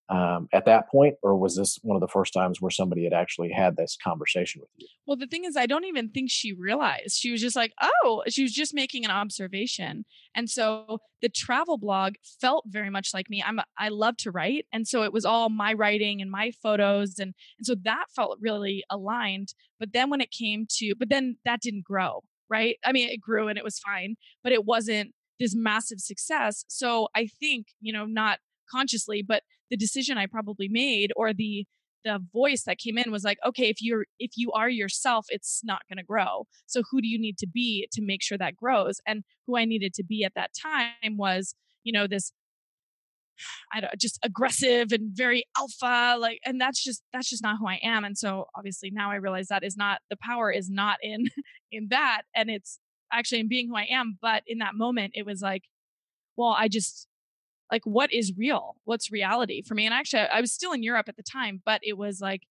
Um, 0.09 0.47
at 0.53 0.65
that 0.65 0.89
point, 0.89 1.15
or 1.21 1.35
was 1.35 1.55
this 1.55 1.79
one 1.83 1.95
of 1.95 2.01
the 2.01 2.07
first 2.07 2.33
times 2.33 2.59
where 2.59 2.71
somebody 2.71 3.03
had 3.03 3.13
actually 3.13 3.51
had 3.51 3.77
this 3.77 3.97
conversation 4.03 4.61
with 4.61 4.69
you? 4.77 4.87
Well, 5.05 5.17
the 5.17 5.27
thing 5.27 5.45
is, 5.45 5.55
I 5.55 5.65
don't 5.65 5.85
even 5.85 6.09
think 6.09 6.31
she 6.31 6.53
realized. 6.53 7.17
She 7.17 7.31
was 7.31 7.41
just 7.41 7.55
like, 7.55 7.73
oh, 7.81 8.23
she 8.27 8.43
was 8.43 8.53
just 8.53 8.73
making 8.73 9.05
an 9.05 9.11
observation. 9.11 10.05
And 10.35 10.49
so 10.49 10.99
the 11.21 11.29
travel 11.29 11.77
blog 11.77 12.15
felt 12.41 12.65
very 12.67 12.89
much 12.89 13.13
like 13.13 13.29
me. 13.29 13.43
I'm 13.45 13.59
I 13.77 13.89
love 13.89 14.17
to 14.17 14.31
write, 14.31 14.65
and 14.73 14.87
so 14.87 15.03
it 15.03 15.13
was 15.13 15.25
all 15.25 15.49
my 15.49 15.73
writing 15.73 16.21
and 16.21 16.31
my 16.31 16.51
photos, 16.51 17.19
and 17.19 17.33
and 17.57 17.65
so 17.65 17.75
that 17.83 18.05
felt 18.15 18.39
really 18.41 18.83
aligned. 18.89 19.53
But 19.79 19.93
then 19.93 20.09
when 20.09 20.21
it 20.21 20.31
came 20.31 20.65
to, 20.77 20.95
but 20.97 21.09
then 21.09 21.37
that 21.45 21.61
didn't 21.61 21.85
grow 21.85 22.23
right? 22.49 22.77
I 22.83 22.91
mean, 22.91 23.09
it 23.09 23.21
grew 23.21 23.47
and 23.47 23.57
it 23.57 23.63
was 23.63 23.79
fine, 23.79 24.15
but 24.43 24.51
it 24.51 24.65
wasn't 24.65 25.13
this 25.39 25.55
massive 25.55 25.99
success. 25.99 26.65
So 26.67 27.07
I 27.15 27.27
think, 27.39 27.67
you 27.79 27.93
know, 27.93 28.05
not 28.05 28.39
consciously, 28.69 29.23
but 29.25 29.43
the 29.69 29.77
decision 29.77 30.17
I 30.17 30.25
probably 30.25 30.67
made 30.69 31.11
or 31.15 31.33
the 31.33 31.65
the 32.05 32.19
voice 32.31 32.63
that 32.63 32.77
came 32.77 32.97
in 32.97 33.11
was 33.11 33.23
like 33.23 33.38
okay 33.45 33.67
if 33.67 33.81
you're 33.81 34.05
if 34.19 34.31
you 34.38 34.51
are 34.53 34.69
yourself 34.69 35.25
it's 35.29 35.61
not 35.63 35.81
going 35.89 35.97
to 35.97 36.03
grow. 36.03 36.45
So 36.65 36.83
who 36.89 37.01
do 37.01 37.07
you 37.07 37.19
need 37.19 37.38
to 37.39 37.47
be 37.47 37.88
to 37.91 38.01
make 38.01 38.23
sure 38.23 38.38
that 38.38 38.55
grows? 38.55 38.99
And 39.05 39.23
who 39.47 39.57
i 39.57 39.65
needed 39.65 39.93
to 39.95 40.03
be 40.03 40.23
at 40.23 40.33
that 40.35 40.51
time 40.59 41.17
was 41.17 41.55
you 41.83 41.91
know 41.93 42.07
this 42.07 42.31
i 43.73 43.81
don't 43.81 43.99
just 43.99 44.19
aggressive 44.23 44.91
and 44.91 45.11
very 45.15 45.43
alpha 45.57 46.17
like 46.19 46.39
and 46.45 46.59
that's 46.59 46.83
just 46.83 47.03
that's 47.13 47.29
just 47.29 47.43
not 47.43 47.57
who 47.59 47.67
i 47.67 47.79
am. 47.83 48.03
And 48.05 48.17
so 48.17 48.45
obviously 48.55 48.91
now 48.91 49.11
i 49.11 49.15
realize 49.15 49.47
that 49.47 49.63
is 49.63 49.77
not 49.77 49.99
the 50.09 50.17
power 50.21 50.51
is 50.51 50.69
not 50.69 50.97
in 51.03 51.25
in 51.71 51.88
that. 51.89 52.23
And 52.35 52.49
it's 52.49 52.79
actually 53.11 53.39
in 53.39 53.49
being 53.49 53.67
who 53.69 53.75
i 53.75 53.88
am 53.89 54.17
but 54.21 54.43
in 54.47 54.59
that 54.59 54.75
moment 54.75 55.13
it 55.15 55.25
was 55.25 55.41
like 55.41 55.63
well 56.38 56.55
i 56.57 56.67
just 56.67 57.08
like 57.71 57.83
what 57.85 58.11
is 58.13 58.33
real? 58.38 58.75
What's 58.85 59.11
reality 59.11 59.61
for 59.61 59.75
me? 59.75 59.85
And 59.85 59.93
actually 59.93 60.23
i 60.23 60.41
was 60.41 60.51
still 60.51 60.71
in 60.71 60.83
europe 60.83 61.07
at 61.09 61.15
the 61.15 61.23
time 61.23 61.61
but 61.65 61.81
it 61.83 61.97
was 61.97 62.21
like 62.21 62.43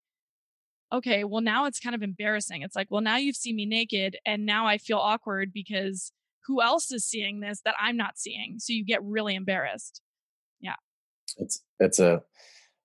okay 0.92 1.24
well 1.24 1.42
now 1.42 1.66
it's 1.66 1.80
kind 1.80 1.94
of 1.94 2.02
embarrassing. 2.02 2.62
It's 2.62 2.76
like 2.76 2.88
well 2.90 3.00
now 3.00 3.16
you've 3.16 3.36
seen 3.36 3.56
me 3.56 3.66
naked 3.66 4.16
and 4.24 4.46
now 4.46 4.66
i 4.66 4.78
feel 4.78 4.98
awkward 4.98 5.52
because 5.52 6.12
who 6.46 6.62
else 6.62 6.90
is 6.90 7.04
seeing 7.04 7.40
this 7.40 7.60
that 7.64 7.74
i'm 7.80 7.96
not 7.96 8.18
seeing? 8.18 8.58
So 8.58 8.72
you 8.72 8.84
get 8.84 9.02
really 9.02 9.34
embarrassed. 9.34 10.00
Yeah. 10.60 10.76
It's 11.36 11.62
it's 11.78 11.98
a 11.98 12.22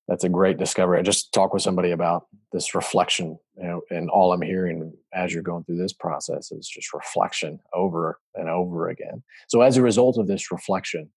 that's 0.09 0.25
a 0.25 0.29
great 0.29 0.57
discovery. 0.57 0.99
I 0.99 1.01
just 1.01 1.31
talked 1.31 1.53
with 1.53 1.63
somebody 1.63 1.91
about 1.91 2.27
this 2.51 2.75
reflection 2.75 3.37
you 3.57 3.63
know 3.63 3.81
and 3.89 4.09
all 4.09 4.33
i'm 4.33 4.41
hearing 4.41 4.91
as 5.13 5.33
you're 5.33 5.43
going 5.43 5.63
through 5.63 5.77
this 5.77 5.93
process 5.93 6.51
is 6.51 6.67
just 6.67 6.93
reflection 6.93 7.59
over 7.73 8.19
and 8.35 8.49
over 8.49 8.89
again. 8.89 9.23
So 9.47 9.61
as 9.61 9.77
a 9.77 9.81
result 9.81 10.17
of 10.17 10.27
this 10.27 10.51
reflection 10.51 11.09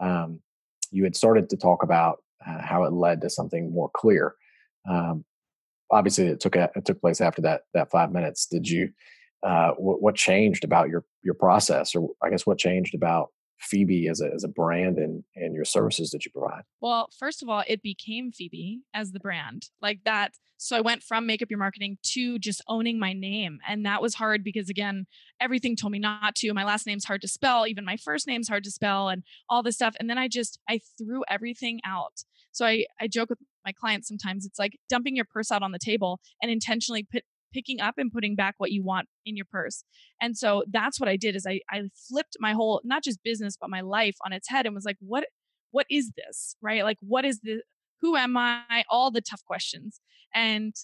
um, 0.00 0.40
you 0.90 1.04
had 1.04 1.16
started 1.16 1.50
to 1.50 1.56
talk 1.56 1.82
about 1.82 2.18
uh, 2.46 2.60
how 2.60 2.84
it 2.84 2.92
led 2.92 3.20
to 3.22 3.30
something 3.30 3.72
more 3.72 3.90
clear. 3.94 4.34
Um, 4.88 5.24
obviously, 5.90 6.26
it 6.26 6.40
took 6.40 6.56
a, 6.56 6.70
it 6.74 6.84
took 6.84 7.00
place 7.00 7.20
after 7.20 7.42
that 7.42 7.62
that 7.74 7.90
five 7.90 8.12
minutes. 8.12 8.46
Did 8.46 8.68
you? 8.68 8.90
Uh, 9.42 9.72
what, 9.72 10.00
what 10.00 10.14
changed 10.14 10.64
about 10.64 10.88
your 10.88 11.04
your 11.22 11.34
process, 11.34 11.94
or 11.94 12.08
I 12.22 12.30
guess 12.30 12.46
what 12.46 12.58
changed 12.58 12.94
about 12.94 13.28
Phoebe 13.64 14.08
as 14.08 14.20
a 14.20 14.30
as 14.34 14.44
a 14.44 14.48
brand 14.48 14.98
and 14.98 15.24
and 15.34 15.54
your 15.54 15.64
services 15.64 16.10
that 16.10 16.24
you 16.24 16.30
provide? 16.30 16.62
Well, 16.80 17.08
first 17.18 17.42
of 17.42 17.48
all, 17.48 17.64
it 17.66 17.82
became 17.82 18.32
Phoebe 18.32 18.82
as 18.92 19.12
the 19.12 19.20
brand. 19.20 19.70
Like 19.80 20.04
that 20.04 20.32
so 20.64 20.76
I 20.76 20.80
went 20.80 21.02
from 21.02 21.26
Make 21.26 21.42
Up 21.42 21.50
Your 21.50 21.58
Marketing 21.58 21.98
to 22.14 22.38
just 22.38 22.62
owning 22.68 22.98
my 22.98 23.12
name. 23.12 23.58
And 23.68 23.84
that 23.84 24.00
was 24.00 24.14
hard 24.14 24.42
because, 24.42 24.70
again, 24.70 25.06
everything 25.38 25.76
told 25.76 25.92
me 25.92 25.98
not 25.98 26.34
to. 26.36 26.54
My 26.54 26.64
last 26.64 26.86
name's 26.86 27.04
hard 27.04 27.20
to 27.22 27.28
spell. 27.28 27.66
Even 27.66 27.84
my 27.84 27.98
first 27.98 28.26
name's 28.26 28.48
hard 28.48 28.64
to 28.64 28.70
spell 28.70 29.10
and 29.10 29.24
all 29.48 29.62
this 29.62 29.74
stuff. 29.74 29.94
And 30.00 30.08
then 30.08 30.16
I 30.16 30.26
just, 30.26 30.58
I 30.68 30.80
threw 30.96 31.22
everything 31.28 31.80
out. 31.84 32.24
So 32.52 32.64
I, 32.64 32.86
I 33.00 33.08
joke 33.08 33.30
with 33.30 33.40
my 33.64 33.72
clients 33.72 34.08
sometimes. 34.08 34.46
It's 34.46 34.58
like 34.58 34.78
dumping 34.88 35.16
your 35.16 35.26
purse 35.26 35.50
out 35.50 35.62
on 35.62 35.72
the 35.72 35.78
table 35.78 36.20
and 36.40 36.50
intentionally 36.50 37.02
put, 37.02 37.24
picking 37.54 37.80
up 37.80 37.94
and 37.96 38.12
putting 38.12 38.34
back 38.34 38.56
what 38.58 38.72
you 38.72 38.82
want 38.82 39.08
in 39.24 39.36
your 39.36 39.46
purse. 39.50 39.84
And 40.20 40.36
so 40.36 40.64
that's 40.70 40.98
what 40.98 41.08
I 41.08 41.16
did 41.16 41.36
is 41.36 41.46
I, 41.46 41.60
I 41.70 41.82
flipped 42.08 42.36
my 42.40 42.52
whole, 42.52 42.80
not 42.84 43.04
just 43.04 43.22
business, 43.22 43.56
but 43.58 43.70
my 43.70 43.80
life 43.80 44.16
on 44.26 44.32
its 44.32 44.48
head 44.50 44.66
and 44.66 44.74
was 44.74 44.84
like, 44.84 44.98
what, 45.00 45.24
what 45.70 45.86
is 45.88 46.12
this? 46.16 46.56
Right? 46.60 46.82
Like, 46.82 46.98
what 47.00 47.24
is 47.24 47.40
the, 47.40 47.62
who 48.02 48.16
am 48.16 48.36
I? 48.36 48.84
All 48.90 49.10
the 49.10 49.22
tough 49.22 49.44
questions. 49.46 50.00
And 50.34 50.74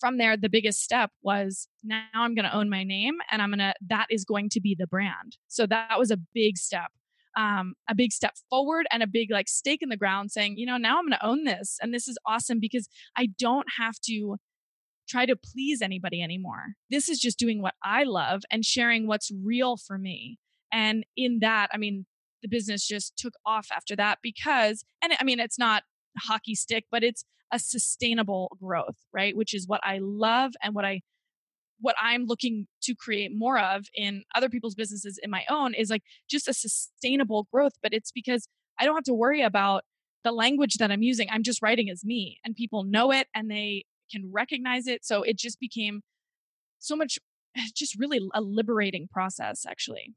from 0.00 0.18
there, 0.18 0.36
the 0.36 0.48
biggest 0.48 0.82
step 0.82 1.10
was 1.22 1.68
now 1.82 2.02
I'm 2.14 2.34
going 2.34 2.44
to 2.44 2.54
own 2.54 2.68
my 2.68 2.84
name 2.84 3.14
and 3.30 3.40
I'm 3.40 3.50
going 3.50 3.58
to, 3.58 3.74
that 3.88 4.06
is 4.10 4.24
going 4.24 4.48
to 4.50 4.60
be 4.60 4.76
the 4.78 4.86
brand. 4.86 5.36
So 5.48 5.66
that 5.66 5.98
was 5.98 6.10
a 6.10 6.18
big 6.34 6.58
step. 6.58 6.90
Um, 7.36 7.74
a 7.88 7.94
big 7.94 8.10
step 8.10 8.34
forward 8.50 8.86
and 8.90 9.00
a 9.00 9.06
big 9.06 9.30
like 9.30 9.48
stake 9.48 9.80
in 9.80 9.90
the 9.90 9.96
ground 9.96 10.32
saying, 10.32 10.56
you 10.56 10.66
know, 10.66 10.76
now 10.76 10.98
I'm 10.98 11.04
going 11.04 11.18
to 11.20 11.24
own 11.26 11.44
this. 11.44 11.78
And 11.80 11.94
this 11.94 12.08
is 12.08 12.18
awesome 12.26 12.58
because 12.58 12.88
I 13.16 13.28
don't 13.38 13.66
have 13.78 13.94
to 14.06 14.38
try 15.08 15.26
to 15.26 15.36
please 15.36 15.82
anybody 15.82 16.22
anymore. 16.22 16.74
This 16.90 17.08
is 17.08 17.18
just 17.18 17.38
doing 17.38 17.62
what 17.62 17.74
I 17.82 18.04
love 18.04 18.42
and 18.50 18.64
sharing 18.64 19.06
what's 19.06 19.30
real 19.44 19.76
for 19.76 19.98
me. 19.98 20.38
And 20.72 21.04
in 21.16 21.38
that, 21.40 21.68
I 21.72 21.78
mean, 21.78 22.06
the 22.42 22.48
business 22.48 22.86
just 22.86 23.16
took 23.16 23.34
off 23.44 23.68
after 23.74 23.96
that 23.96 24.18
because, 24.22 24.84
and 25.02 25.12
I 25.18 25.24
mean, 25.24 25.40
it's 25.40 25.58
not 25.58 25.82
hockey 26.18 26.54
stick, 26.54 26.84
but 26.90 27.02
it's 27.02 27.24
a 27.52 27.58
sustainable 27.58 28.56
growth, 28.60 28.96
right? 29.12 29.36
Which 29.36 29.54
is 29.54 29.66
what 29.66 29.80
I 29.82 29.98
love 30.00 30.52
and 30.62 30.74
what 30.74 30.84
I 30.84 31.00
what 31.80 31.94
I'm 32.00 32.24
looking 32.24 32.66
to 32.82 32.94
create 32.94 33.30
more 33.32 33.56
of 33.56 33.86
in 33.94 34.24
other 34.34 34.48
people's 34.48 34.74
businesses 34.74 35.16
in 35.22 35.30
my 35.30 35.44
own 35.48 35.74
is 35.74 35.90
like 35.90 36.02
just 36.28 36.48
a 36.48 36.52
sustainable 36.52 37.46
growth, 37.52 37.74
but 37.82 37.94
it's 37.94 38.10
because 38.10 38.48
I 38.80 38.84
don't 38.84 38.96
have 38.96 39.04
to 39.04 39.14
worry 39.14 39.42
about 39.42 39.84
the 40.24 40.32
language 40.32 40.74
that 40.78 40.90
I'm 40.90 41.02
using. 41.02 41.28
I'm 41.30 41.44
just 41.44 41.62
writing 41.62 41.88
as 41.88 42.04
me 42.04 42.38
and 42.44 42.56
people 42.56 42.82
know 42.82 43.12
it 43.12 43.28
and 43.32 43.48
they 43.48 43.84
can 44.10 44.30
recognize 44.32 44.86
it. 44.86 45.04
So 45.04 45.22
it 45.22 45.38
just 45.38 45.60
became 45.60 46.02
so 46.78 46.96
much 46.96 47.18
just 47.74 47.98
really 47.98 48.20
a 48.34 48.40
liberating 48.40 49.08
process 49.10 49.64
actually. 49.68 50.14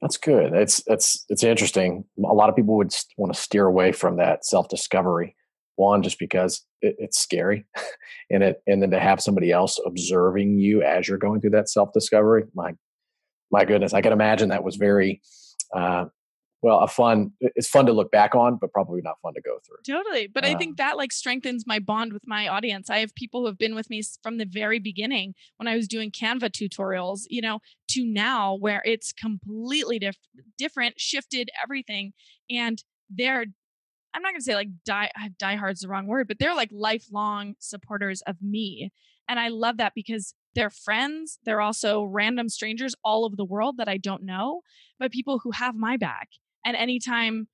That's 0.00 0.16
good. 0.16 0.52
It's 0.52 0.82
it's 0.86 1.24
it's 1.28 1.42
interesting. 1.42 2.04
A 2.18 2.32
lot 2.32 2.48
of 2.48 2.54
people 2.56 2.76
would 2.76 2.94
want 3.16 3.34
to 3.34 3.40
steer 3.40 3.66
away 3.66 3.90
from 3.92 4.16
that 4.18 4.44
self 4.44 4.68
discovery. 4.68 5.34
One, 5.74 6.02
just 6.02 6.18
because 6.18 6.64
it, 6.82 6.96
it's 6.98 7.18
scary, 7.18 7.66
and 8.30 8.44
it 8.44 8.62
and 8.66 8.80
then 8.80 8.92
to 8.92 9.00
have 9.00 9.20
somebody 9.20 9.50
else 9.50 9.80
observing 9.84 10.58
you 10.58 10.82
as 10.82 11.08
you're 11.08 11.18
going 11.18 11.40
through 11.40 11.50
that 11.50 11.68
self 11.68 11.92
discovery. 11.92 12.44
My 12.54 12.74
my 13.50 13.64
goodness, 13.64 13.92
I 13.92 14.00
can 14.00 14.12
imagine 14.12 14.50
that 14.50 14.62
was 14.62 14.76
very 14.76 15.20
uh, 15.74 16.04
well 16.62 16.80
a 16.80 16.88
fun 16.88 17.32
it's 17.40 17.68
fun 17.68 17.86
to 17.86 17.92
look 17.92 18.10
back 18.10 18.34
on 18.34 18.56
but 18.56 18.72
probably 18.72 19.00
not 19.02 19.16
fun 19.22 19.34
to 19.34 19.40
go 19.40 19.58
through. 19.66 19.76
Totally 19.86 20.26
but 20.26 20.44
um, 20.44 20.50
i 20.50 20.54
think 20.54 20.70
um 20.70 20.74
that 20.78 20.96
like 20.96 21.12
strengthens 21.12 21.64
my 21.66 21.78
bond 21.78 22.12
with 22.12 22.26
my 22.26 22.48
audience. 22.48 22.90
I 22.90 22.98
have 22.98 23.14
people 23.14 23.40
who 23.40 23.46
have 23.46 23.58
been 23.58 23.74
with 23.74 23.90
me 23.90 24.02
from 24.22 24.38
the 24.38 24.46
very 24.46 24.78
beginning 24.78 25.34
when 25.56 25.68
i 25.68 25.76
was 25.76 25.88
doing 25.88 26.10
canva 26.10 26.50
tutorials 26.50 27.22
you 27.28 27.40
know 27.40 27.60
to 27.88 28.04
now 28.04 28.54
where 28.54 28.82
it's 28.84 29.12
completely 29.12 29.98
diff- 29.98 30.16
different 30.56 31.00
shifted 31.00 31.50
everything 31.62 32.12
and 32.50 32.82
they're 33.10 33.44
i'm 34.14 34.22
not 34.22 34.32
going 34.32 34.40
to 34.40 34.44
say 34.44 34.54
like 34.54 34.68
die 34.84 35.10
die 35.38 35.56
hard's 35.56 35.80
the 35.80 35.88
wrong 35.88 36.06
word 36.06 36.28
but 36.28 36.38
they're 36.38 36.54
like 36.54 36.70
lifelong 36.72 37.54
supporters 37.58 38.22
of 38.22 38.36
me 38.42 38.90
and 39.28 39.38
i 39.38 39.48
love 39.48 39.76
that 39.76 39.92
because 39.94 40.34
they're 40.54 40.70
friends 40.70 41.38
they're 41.44 41.60
also 41.60 42.02
random 42.02 42.48
strangers 42.48 42.94
all 43.04 43.24
over 43.24 43.36
the 43.36 43.44
world 43.44 43.76
that 43.78 43.88
i 43.88 43.96
don't 43.96 44.22
know 44.22 44.60
but 44.98 45.12
people 45.12 45.40
who 45.42 45.50
have 45.52 45.74
my 45.74 45.96
back 45.96 46.28
and 46.68 46.76
anytime, 46.76 47.48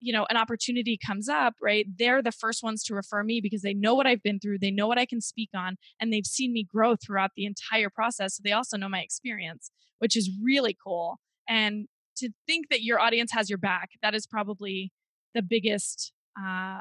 you 0.00 0.12
know, 0.12 0.26
an 0.28 0.36
opportunity 0.36 0.98
comes 1.04 1.30
up, 1.30 1.54
right, 1.62 1.86
they're 1.98 2.22
the 2.22 2.30
first 2.30 2.62
ones 2.62 2.84
to 2.84 2.94
refer 2.94 3.22
me 3.22 3.40
because 3.40 3.62
they 3.62 3.72
know 3.72 3.94
what 3.94 4.06
I've 4.06 4.22
been 4.22 4.38
through, 4.38 4.58
they 4.58 4.70
know 4.70 4.86
what 4.86 4.98
I 4.98 5.06
can 5.06 5.22
speak 5.22 5.48
on, 5.56 5.76
and 5.98 6.12
they've 6.12 6.26
seen 6.26 6.52
me 6.52 6.66
grow 6.70 6.94
throughout 6.94 7.30
the 7.36 7.46
entire 7.46 7.88
process. 7.88 8.36
So 8.36 8.42
they 8.44 8.52
also 8.52 8.76
know 8.76 8.88
my 8.88 9.00
experience, 9.00 9.70
which 9.98 10.14
is 10.14 10.30
really 10.44 10.76
cool. 10.84 11.20
And 11.48 11.86
to 12.18 12.28
think 12.46 12.68
that 12.68 12.82
your 12.82 13.00
audience 13.00 13.32
has 13.32 13.48
your 13.48 13.58
back, 13.58 13.90
that 14.02 14.14
is 14.14 14.26
probably 14.26 14.92
the 15.34 15.42
biggest 15.42 16.12
uh, 16.38 16.80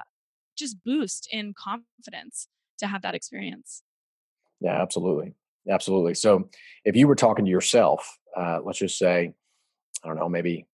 just 0.57 0.75
boost 0.85 1.29
in 1.31 1.53
confidence 1.57 2.49
to 2.79 2.87
have 2.87 3.03
that 3.03 3.15
experience. 3.15 3.83
Yeah, 4.59 4.81
absolutely. 4.81 5.33
Absolutely. 5.69 6.13
So 6.13 6.49
if 6.83 6.97
you 6.97 7.07
were 7.07 7.15
talking 7.15 7.45
to 7.45 7.51
yourself, 7.51 8.17
uh, 8.35 8.59
let's 8.63 8.79
just 8.79 8.97
say, 8.97 9.33
I 10.03 10.07
don't 10.07 10.17
know, 10.17 10.27
maybe 10.27 10.65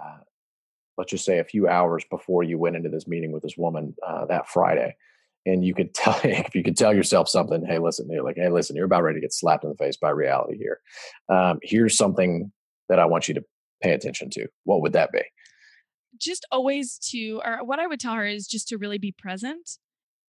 uh, 0.00 0.18
let's 1.00 1.10
just 1.10 1.24
say 1.24 1.38
a 1.38 1.44
few 1.44 1.66
hours 1.66 2.04
before 2.10 2.42
you 2.42 2.58
went 2.58 2.76
into 2.76 2.90
this 2.90 3.08
meeting 3.08 3.32
with 3.32 3.42
this 3.42 3.56
woman 3.56 3.94
uh, 4.06 4.26
that 4.26 4.46
Friday, 4.46 4.94
and 5.46 5.64
you 5.64 5.72
could 5.74 5.94
tell 5.94 6.20
if 6.22 6.54
you 6.54 6.62
could 6.62 6.76
tell 6.76 6.94
yourself 6.94 7.26
something, 7.26 7.64
hey, 7.64 7.78
listen, 7.78 8.06
you're 8.10 8.22
like, 8.22 8.36
hey, 8.36 8.50
listen, 8.50 8.76
you're 8.76 8.84
about 8.84 9.02
ready 9.02 9.16
to 9.16 9.22
get 9.22 9.32
slapped 9.32 9.64
in 9.64 9.70
the 9.70 9.76
face 9.76 9.96
by 9.96 10.10
reality 10.10 10.58
here. 10.58 10.80
Um, 11.30 11.58
here's 11.62 11.96
something 11.96 12.52
that 12.90 12.98
I 12.98 13.06
want 13.06 13.28
you 13.28 13.34
to 13.34 13.44
pay 13.82 13.92
attention 13.92 14.28
to. 14.30 14.46
What 14.64 14.82
would 14.82 14.92
that 14.92 15.10
be? 15.10 15.22
Just 16.18 16.44
always 16.52 16.98
to, 17.10 17.40
or 17.42 17.64
what 17.64 17.78
I 17.78 17.86
would 17.86 17.98
tell 17.98 18.14
her 18.14 18.26
is 18.26 18.46
just 18.46 18.68
to 18.68 18.76
really 18.76 18.98
be 18.98 19.12
present 19.12 19.78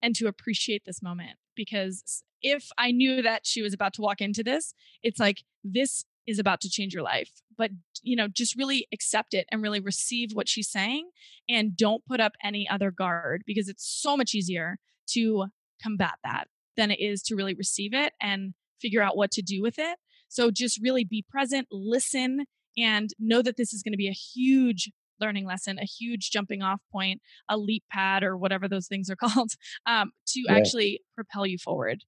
and 0.00 0.16
to 0.16 0.26
appreciate 0.26 0.84
this 0.86 1.02
moment. 1.02 1.36
Because 1.54 2.22
if 2.40 2.68
I 2.78 2.92
knew 2.92 3.20
that 3.20 3.46
she 3.46 3.60
was 3.60 3.74
about 3.74 3.92
to 3.94 4.00
walk 4.00 4.22
into 4.22 4.42
this, 4.42 4.72
it's 5.02 5.20
like, 5.20 5.42
this 5.64 6.04
is 6.26 6.38
about 6.38 6.60
to 6.60 6.68
change 6.68 6.94
your 6.94 7.02
life 7.02 7.30
but 7.56 7.70
you 8.02 8.16
know 8.16 8.28
just 8.28 8.56
really 8.56 8.86
accept 8.92 9.34
it 9.34 9.46
and 9.50 9.62
really 9.62 9.80
receive 9.80 10.30
what 10.32 10.48
she's 10.48 10.70
saying 10.70 11.10
and 11.48 11.76
don't 11.76 12.04
put 12.06 12.20
up 12.20 12.32
any 12.42 12.68
other 12.68 12.90
guard 12.90 13.42
because 13.46 13.68
it's 13.68 13.86
so 13.86 14.16
much 14.16 14.34
easier 14.34 14.78
to 15.08 15.46
combat 15.82 16.14
that 16.24 16.44
than 16.76 16.90
it 16.90 17.00
is 17.00 17.22
to 17.22 17.34
really 17.34 17.54
receive 17.54 17.92
it 17.92 18.12
and 18.20 18.54
figure 18.80 19.02
out 19.02 19.16
what 19.16 19.30
to 19.30 19.42
do 19.42 19.62
with 19.62 19.78
it 19.78 19.98
so 20.28 20.50
just 20.50 20.80
really 20.82 21.04
be 21.04 21.24
present 21.30 21.66
listen 21.70 22.44
and 22.76 23.10
know 23.18 23.42
that 23.42 23.56
this 23.56 23.72
is 23.72 23.82
going 23.82 23.92
to 23.92 23.98
be 23.98 24.08
a 24.08 24.12
huge 24.12 24.90
learning 25.20 25.46
lesson 25.46 25.78
a 25.78 25.84
huge 25.84 26.30
jumping 26.30 26.62
off 26.62 26.80
point 26.90 27.20
a 27.48 27.56
leap 27.56 27.84
pad 27.92 28.22
or 28.22 28.36
whatever 28.36 28.68
those 28.68 28.88
things 28.88 29.08
are 29.10 29.16
called 29.24 29.52
um, 29.86 30.10
to 30.26 30.42
yeah. 30.46 30.54
actually 30.54 31.00
propel 31.14 31.46
you 31.46 31.58
forward 31.58 32.02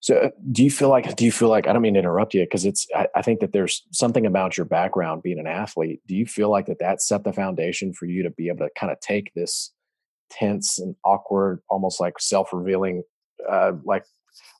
So, 0.00 0.16
uh, 0.16 0.30
do 0.50 0.64
you 0.64 0.70
feel 0.70 0.88
like 0.88 1.14
do 1.16 1.24
you 1.24 1.32
feel 1.32 1.48
like 1.48 1.66
I 1.66 1.72
don't 1.72 1.82
mean 1.82 1.94
to 1.94 2.00
interrupt 2.00 2.34
you 2.34 2.42
because 2.42 2.64
it's 2.64 2.86
I, 2.94 3.06
I, 3.14 3.22
think 3.22 3.40
that 3.40 3.52
there's 3.52 3.82
something 3.92 4.26
about 4.26 4.56
your 4.56 4.66
background 4.66 5.22
being 5.22 5.38
an 5.38 5.46
athlete. 5.46 6.00
Do 6.06 6.14
you 6.14 6.26
feel 6.26 6.50
like 6.50 6.66
that 6.66 6.78
that 6.80 7.02
set 7.02 7.24
the 7.24 7.32
foundation 7.32 7.92
for 7.92 8.06
you 8.06 8.22
to 8.22 8.30
be 8.30 8.48
able 8.48 8.66
to 8.66 8.70
kind 8.78 8.92
of 8.92 9.00
take 9.00 9.32
this 9.34 9.72
tense 10.30 10.78
and 10.78 10.96
awkward, 11.04 11.60
almost 11.68 12.00
like 12.00 12.18
self-revealing, 12.18 13.02
uh, 13.48 13.72
like 13.84 14.04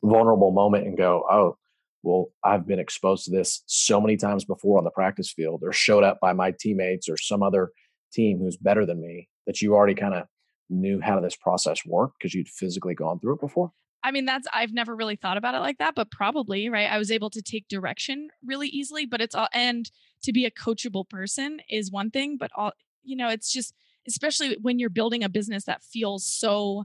vulnerable 0.02 0.50
moment 0.50 0.86
and 0.86 0.96
go, 0.96 1.24
oh, 1.30 1.56
well, 2.02 2.28
I've 2.44 2.66
been 2.66 2.78
exposed 2.78 3.24
to 3.24 3.30
this 3.30 3.62
so 3.66 4.00
many 4.00 4.16
times 4.16 4.44
before 4.44 4.78
on 4.78 4.84
the 4.84 4.90
practice 4.90 5.32
field, 5.32 5.62
or 5.64 5.72
showed 5.72 6.04
up 6.04 6.18
by 6.20 6.32
my 6.32 6.52
teammates 6.58 7.08
or 7.08 7.16
some 7.16 7.42
other 7.42 7.70
team 8.12 8.38
who's 8.38 8.56
better 8.56 8.84
than 8.84 9.00
me 9.00 9.28
that 9.46 9.62
you 9.62 9.74
already 9.74 9.94
kind 9.94 10.14
of 10.14 10.26
knew 10.68 11.00
how 11.00 11.20
this 11.20 11.36
process 11.36 11.84
worked 11.86 12.18
because 12.18 12.34
you'd 12.34 12.48
physically 12.48 12.94
gone 12.94 13.20
through 13.20 13.34
it 13.34 13.40
before? 13.40 13.72
I 14.04 14.10
mean, 14.10 14.24
that's 14.24 14.46
I've 14.52 14.72
never 14.72 14.96
really 14.96 15.16
thought 15.16 15.36
about 15.36 15.54
it 15.54 15.60
like 15.60 15.78
that, 15.78 15.94
but 15.94 16.10
probably, 16.10 16.68
right? 16.68 16.90
I 16.90 16.98
was 16.98 17.10
able 17.10 17.30
to 17.30 17.42
take 17.42 17.68
direction 17.68 18.28
really 18.44 18.68
easily, 18.68 19.06
but 19.06 19.20
it's 19.20 19.34
all 19.34 19.48
and 19.52 19.90
to 20.24 20.32
be 20.32 20.44
a 20.44 20.50
coachable 20.50 21.08
person 21.08 21.60
is 21.70 21.90
one 21.90 22.10
thing, 22.10 22.36
but 22.38 22.50
all 22.56 22.72
you 23.04 23.16
know, 23.16 23.28
it's 23.28 23.52
just 23.52 23.74
especially 24.06 24.56
when 24.60 24.78
you're 24.78 24.90
building 24.90 25.22
a 25.22 25.28
business 25.28 25.64
that 25.64 25.82
feels 25.84 26.26
so 26.26 26.84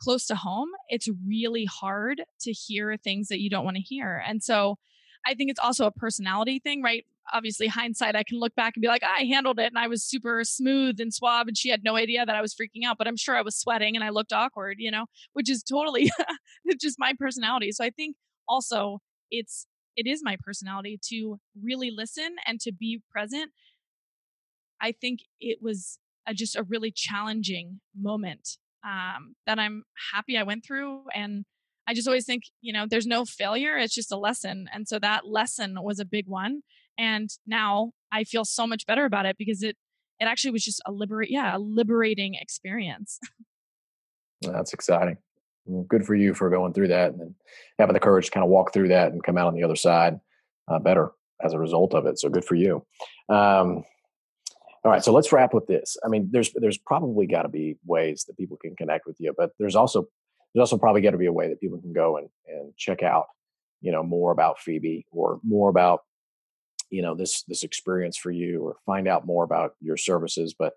close 0.00 0.26
to 0.26 0.34
home, 0.34 0.68
it's 0.88 1.08
really 1.26 1.64
hard 1.66 2.22
to 2.40 2.52
hear 2.52 2.96
things 2.96 3.28
that 3.28 3.40
you 3.40 3.48
don't 3.50 3.64
want 3.64 3.76
to 3.76 3.82
hear. 3.82 4.22
And 4.26 4.42
so 4.42 4.78
I 5.26 5.34
think 5.34 5.50
it's 5.50 5.60
also 5.60 5.86
a 5.86 5.90
personality 5.92 6.58
thing, 6.58 6.82
right? 6.82 7.04
Obviously 7.32 7.66
hindsight, 7.66 8.16
I 8.16 8.22
can 8.22 8.38
look 8.38 8.54
back 8.54 8.74
and 8.76 8.82
be 8.82 8.88
like, 8.88 9.02
I 9.02 9.24
handled 9.24 9.58
it 9.58 9.66
and 9.66 9.78
I 9.78 9.88
was 9.88 10.04
super 10.04 10.44
smooth 10.44 11.00
and 11.00 11.12
suave 11.12 11.46
and 11.48 11.56
she 11.56 11.70
had 11.70 11.82
no 11.84 11.96
idea 11.96 12.24
that 12.24 12.36
I 12.36 12.40
was 12.40 12.54
freaking 12.54 12.84
out, 12.86 12.98
but 12.98 13.06
I'm 13.06 13.16
sure 13.16 13.36
I 13.36 13.42
was 13.42 13.56
sweating 13.56 13.96
and 13.96 14.04
I 14.04 14.10
looked 14.10 14.32
awkward, 14.32 14.76
you 14.78 14.90
know, 14.90 15.06
which 15.32 15.50
is 15.50 15.62
totally 15.62 16.10
just 16.80 16.98
my 16.98 17.14
personality. 17.18 17.72
So 17.72 17.84
I 17.84 17.90
think 17.90 18.16
also 18.48 19.00
it's 19.30 19.66
it 19.96 20.06
is 20.06 20.22
my 20.24 20.36
personality 20.42 20.98
to 21.10 21.38
really 21.62 21.90
listen 21.90 22.36
and 22.46 22.60
to 22.60 22.72
be 22.72 23.00
present. 23.10 23.52
I 24.80 24.92
think 24.92 25.20
it 25.40 25.58
was 25.62 25.98
a, 26.26 26.34
just 26.34 26.56
a 26.56 26.64
really 26.64 26.90
challenging 26.90 27.80
moment 27.98 28.58
um, 28.84 29.36
that 29.46 29.58
I'm 29.58 29.84
happy 30.12 30.36
I 30.36 30.42
went 30.42 30.64
through 30.66 31.04
and 31.14 31.44
I 31.86 31.94
just 31.94 32.08
always 32.08 32.24
think, 32.24 32.44
you 32.60 32.72
know, 32.72 32.86
there's 32.88 33.06
no 33.06 33.24
failure. 33.24 33.76
It's 33.76 33.94
just 33.94 34.12
a 34.12 34.16
lesson. 34.16 34.68
And 34.72 34.88
so 34.88 34.98
that 34.98 35.26
lesson 35.26 35.76
was 35.82 36.00
a 36.00 36.04
big 36.04 36.26
one 36.26 36.62
and 36.98 37.30
now 37.46 37.90
i 38.12 38.24
feel 38.24 38.44
so 38.44 38.66
much 38.66 38.86
better 38.86 39.04
about 39.04 39.26
it 39.26 39.36
because 39.38 39.62
it 39.62 39.76
it 40.20 40.26
actually 40.26 40.52
was 40.52 40.64
just 40.64 40.80
a 40.86 40.92
liberate 40.92 41.30
yeah 41.30 41.56
a 41.56 41.58
liberating 41.58 42.34
experience. 42.34 43.18
That's 44.42 44.72
exciting. 44.72 45.16
Well, 45.64 45.84
good 45.84 46.04
for 46.04 46.14
you 46.14 46.34
for 46.34 46.50
going 46.50 46.74
through 46.74 46.88
that 46.88 47.12
and 47.12 47.34
having 47.78 47.94
the 47.94 48.00
courage 48.00 48.26
to 48.26 48.30
kind 48.30 48.44
of 48.44 48.50
walk 48.50 48.72
through 48.72 48.88
that 48.88 49.12
and 49.12 49.22
come 49.22 49.38
out 49.38 49.46
on 49.46 49.54
the 49.54 49.62
other 49.62 49.76
side 49.76 50.20
uh, 50.68 50.78
better 50.78 51.12
as 51.42 51.54
a 51.54 51.58
result 51.58 51.94
of 51.94 52.06
it 52.06 52.18
so 52.18 52.28
good 52.28 52.44
for 52.44 52.54
you. 52.54 52.84
Um, 53.28 53.84
all 54.84 54.90
right 54.90 55.02
so 55.02 55.12
let's 55.12 55.32
wrap 55.32 55.54
with 55.54 55.66
this. 55.66 55.96
I 56.04 56.08
mean 56.08 56.28
there's 56.30 56.52
there's 56.54 56.78
probably 56.78 57.26
got 57.26 57.42
to 57.42 57.48
be 57.48 57.76
ways 57.86 58.24
that 58.26 58.36
people 58.36 58.58
can 58.58 58.76
connect 58.76 59.06
with 59.06 59.16
you 59.18 59.32
but 59.36 59.50
there's 59.58 59.76
also 59.76 60.06
there's 60.54 60.70
also 60.70 60.78
probably 60.78 61.00
got 61.00 61.12
to 61.12 61.18
be 61.18 61.26
a 61.26 61.32
way 61.32 61.48
that 61.48 61.60
people 61.60 61.80
can 61.80 61.92
go 61.92 62.18
and 62.18 62.28
and 62.46 62.76
check 62.76 63.02
out 63.02 63.26
you 63.80 63.90
know 63.90 64.02
more 64.02 64.30
about 64.30 64.58
phoebe 64.58 65.06
or 65.10 65.40
more 65.42 65.70
about 65.70 66.00
you 66.94 67.02
know 67.02 67.14
this 67.14 67.42
this 67.44 67.62
experience 67.62 68.16
for 68.16 68.30
you 68.30 68.62
or 68.62 68.76
find 68.86 69.06
out 69.08 69.26
more 69.26 69.44
about 69.44 69.74
your 69.80 69.96
services 69.96 70.54
but 70.58 70.72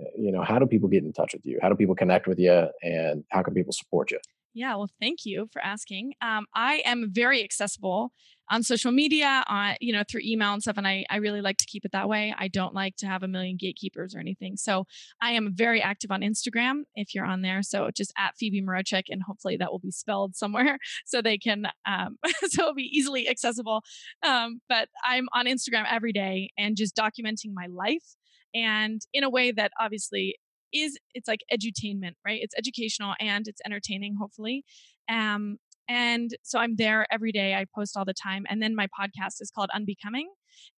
uh, 0.00 0.10
you 0.16 0.32
know 0.32 0.42
how 0.42 0.58
do 0.58 0.66
people 0.66 0.88
get 0.88 1.04
in 1.04 1.12
touch 1.12 1.32
with 1.34 1.44
you? 1.44 1.58
How 1.62 1.68
do 1.68 1.74
people 1.74 1.94
connect 1.94 2.26
with 2.26 2.38
you 2.38 2.68
and 2.82 3.24
how 3.30 3.42
can 3.42 3.54
people 3.54 3.72
support 3.72 4.10
you 4.10 4.20
yeah, 4.52 4.74
well, 4.74 4.90
thank 5.00 5.20
you 5.24 5.48
for 5.52 5.62
asking. 5.62 6.14
Um, 6.20 6.46
I 6.54 6.82
am 6.84 7.10
very 7.12 7.44
accessible 7.44 8.12
on 8.50 8.62
social 8.62 8.92
media, 8.92 9.44
on 9.48 9.76
you 9.80 9.92
know 9.92 10.02
through 10.08 10.22
email 10.24 10.52
and 10.52 10.62
stuff, 10.62 10.76
and 10.76 10.86
I 10.86 11.04
I 11.08 11.16
really 11.16 11.40
like 11.40 11.56
to 11.58 11.66
keep 11.66 11.84
it 11.84 11.92
that 11.92 12.08
way. 12.08 12.34
I 12.36 12.48
don't 12.48 12.74
like 12.74 12.96
to 12.96 13.06
have 13.06 13.22
a 13.22 13.28
million 13.28 13.56
gatekeepers 13.58 14.14
or 14.14 14.18
anything. 14.18 14.56
So 14.56 14.86
I 15.22 15.32
am 15.32 15.52
very 15.54 15.80
active 15.80 16.10
on 16.10 16.20
Instagram 16.20 16.82
if 16.94 17.14
you're 17.14 17.24
on 17.24 17.42
there. 17.42 17.62
So 17.62 17.90
just 17.96 18.12
at 18.18 18.36
Phoebe 18.36 18.62
Mroczek, 18.62 19.04
and 19.08 19.22
hopefully 19.22 19.56
that 19.58 19.70
will 19.70 19.78
be 19.78 19.90
spelled 19.90 20.36
somewhere 20.36 20.78
so 21.06 21.22
they 21.22 21.38
can 21.38 21.66
um, 21.86 22.18
so 22.48 22.62
it'll 22.62 22.74
be 22.74 22.90
easily 22.92 23.28
accessible. 23.28 23.82
Um, 24.22 24.60
but 24.68 24.88
I'm 25.04 25.28
on 25.32 25.46
Instagram 25.46 25.84
every 25.90 26.12
day 26.12 26.50
and 26.58 26.76
just 26.76 26.96
documenting 26.96 27.52
my 27.54 27.66
life 27.66 28.16
and 28.54 29.00
in 29.12 29.24
a 29.24 29.30
way 29.30 29.52
that 29.52 29.72
obviously 29.80 30.36
is 30.72 30.98
it's 31.14 31.28
like 31.28 31.40
edutainment, 31.52 32.14
right? 32.24 32.40
It's 32.42 32.54
educational 32.56 33.14
and 33.20 33.46
it's 33.48 33.60
entertaining, 33.64 34.16
hopefully. 34.20 34.64
Um, 35.08 35.58
and 35.90 36.30
so 36.44 36.60
I'm 36.60 36.76
there 36.76 37.04
every 37.10 37.32
day. 37.32 37.54
I 37.54 37.66
post 37.74 37.96
all 37.96 38.04
the 38.04 38.14
time. 38.14 38.46
And 38.48 38.62
then 38.62 38.76
my 38.76 38.86
podcast 38.86 39.40
is 39.40 39.50
called 39.52 39.70
Unbecoming. 39.74 40.30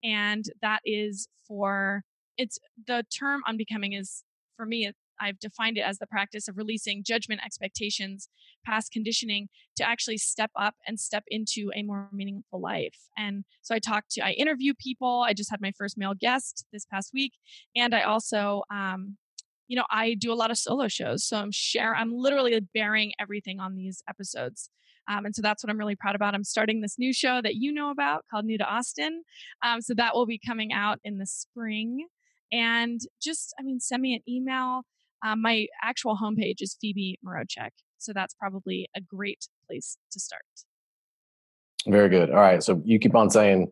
And 0.02 0.46
that 0.62 0.80
is 0.86 1.28
for 1.46 2.02
it's 2.38 2.58
the 2.86 3.04
term 3.14 3.42
unbecoming 3.46 3.92
is 3.92 4.24
for 4.56 4.64
me, 4.64 4.90
I've 5.20 5.38
defined 5.38 5.76
it 5.76 5.82
as 5.82 5.98
the 5.98 6.06
practice 6.06 6.48
of 6.48 6.56
releasing 6.56 7.04
judgment 7.04 7.42
expectations, 7.44 8.30
past 8.64 8.90
conditioning 8.90 9.48
to 9.76 9.86
actually 9.86 10.16
step 10.16 10.50
up 10.56 10.76
and 10.86 10.98
step 10.98 11.24
into 11.28 11.70
a 11.74 11.82
more 11.82 12.08
meaningful 12.10 12.62
life. 12.62 12.96
And 13.18 13.44
so 13.60 13.74
I 13.74 13.80
talk 13.80 14.04
to, 14.12 14.24
I 14.24 14.30
interview 14.30 14.72
people. 14.78 15.24
I 15.26 15.34
just 15.34 15.50
had 15.50 15.60
my 15.60 15.72
first 15.76 15.98
male 15.98 16.14
guest 16.18 16.64
this 16.72 16.86
past 16.86 17.10
week. 17.12 17.34
And 17.76 17.94
I 17.94 18.02
also 18.02 18.62
um, 18.70 19.18
you 19.68 19.76
know, 19.76 19.84
I 19.90 20.14
do 20.14 20.32
a 20.32 20.34
lot 20.34 20.50
of 20.50 20.58
solo 20.58 20.88
shows. 20.88 21.26
So 21.26 21.36
I'm 21.36 21.50
share 21.52 21.94
I'm 21.94 22.12
literally 22.14 22.58
bearing 22.74 23.12
everything 23.20 23.60
on 23.60 23.74
these 23.74 24.02
episodes. 24.08 24.70
Um, 25.08 25.24
and 25.24 25.34
so 25.34 25.42
that's 25.42 25.64
what 25.64 25.70
I'm 25.70 25.78
really 25.78 25.96
proud 25.96 26.14
about. 26.14 26.34
I'm 26.34 26.44
starting 26.44 26.80
this 26.80 26.96
new 26.98 27.12
show 27.12 27.40
that 27.42 27.56
you 27.56 27.72
know 27.72 27.90
about 27.90 28.24
called 28.30 28.44
New 28.44 28.58
to 28.58 28.64
Austin. 28.64 29.22
Um, 29.64 29.80
so 29.80 29.94
that 29.94 30.14
will 30.14 30.26
be 30.26 30.40
coming 30.44 30.72
out 30.72 30.98
in 31.04 31.18
the 31.18 31.26
spring. 31.26 32.06
And 32.52 33.00
just, 33.20 33.54
I 33.58 33.62
mean, 33.62 33.80
send 33.80 34.02
me 34.02 34.14
an 34.14 34.20
email. 34.28 34.82
Um, 35.24 35.42
my 35.42 35.66
actual 35.82 36.16
homepage 36.16 36.60
is 36.60 36.76
Phoebe 36.80 37.18
Mroczek. 37.26 37.70
So 37.98 38.12
that's 38.12 38.34
probably 38.34 38.88
a 38.96 39.00
great 39.00 39.46
place 39.66 39.96
to 40.12 40.20
start. 40.20 40.42
Very 41.86 42.08
good. 42.08 42.30
All 42.30 42.36
right. 42.36 42.62
So 42.62 42.80
you 42.84 42.98
keep 42.98 43.14
on 43.14 43.30
saying 43.30 43.70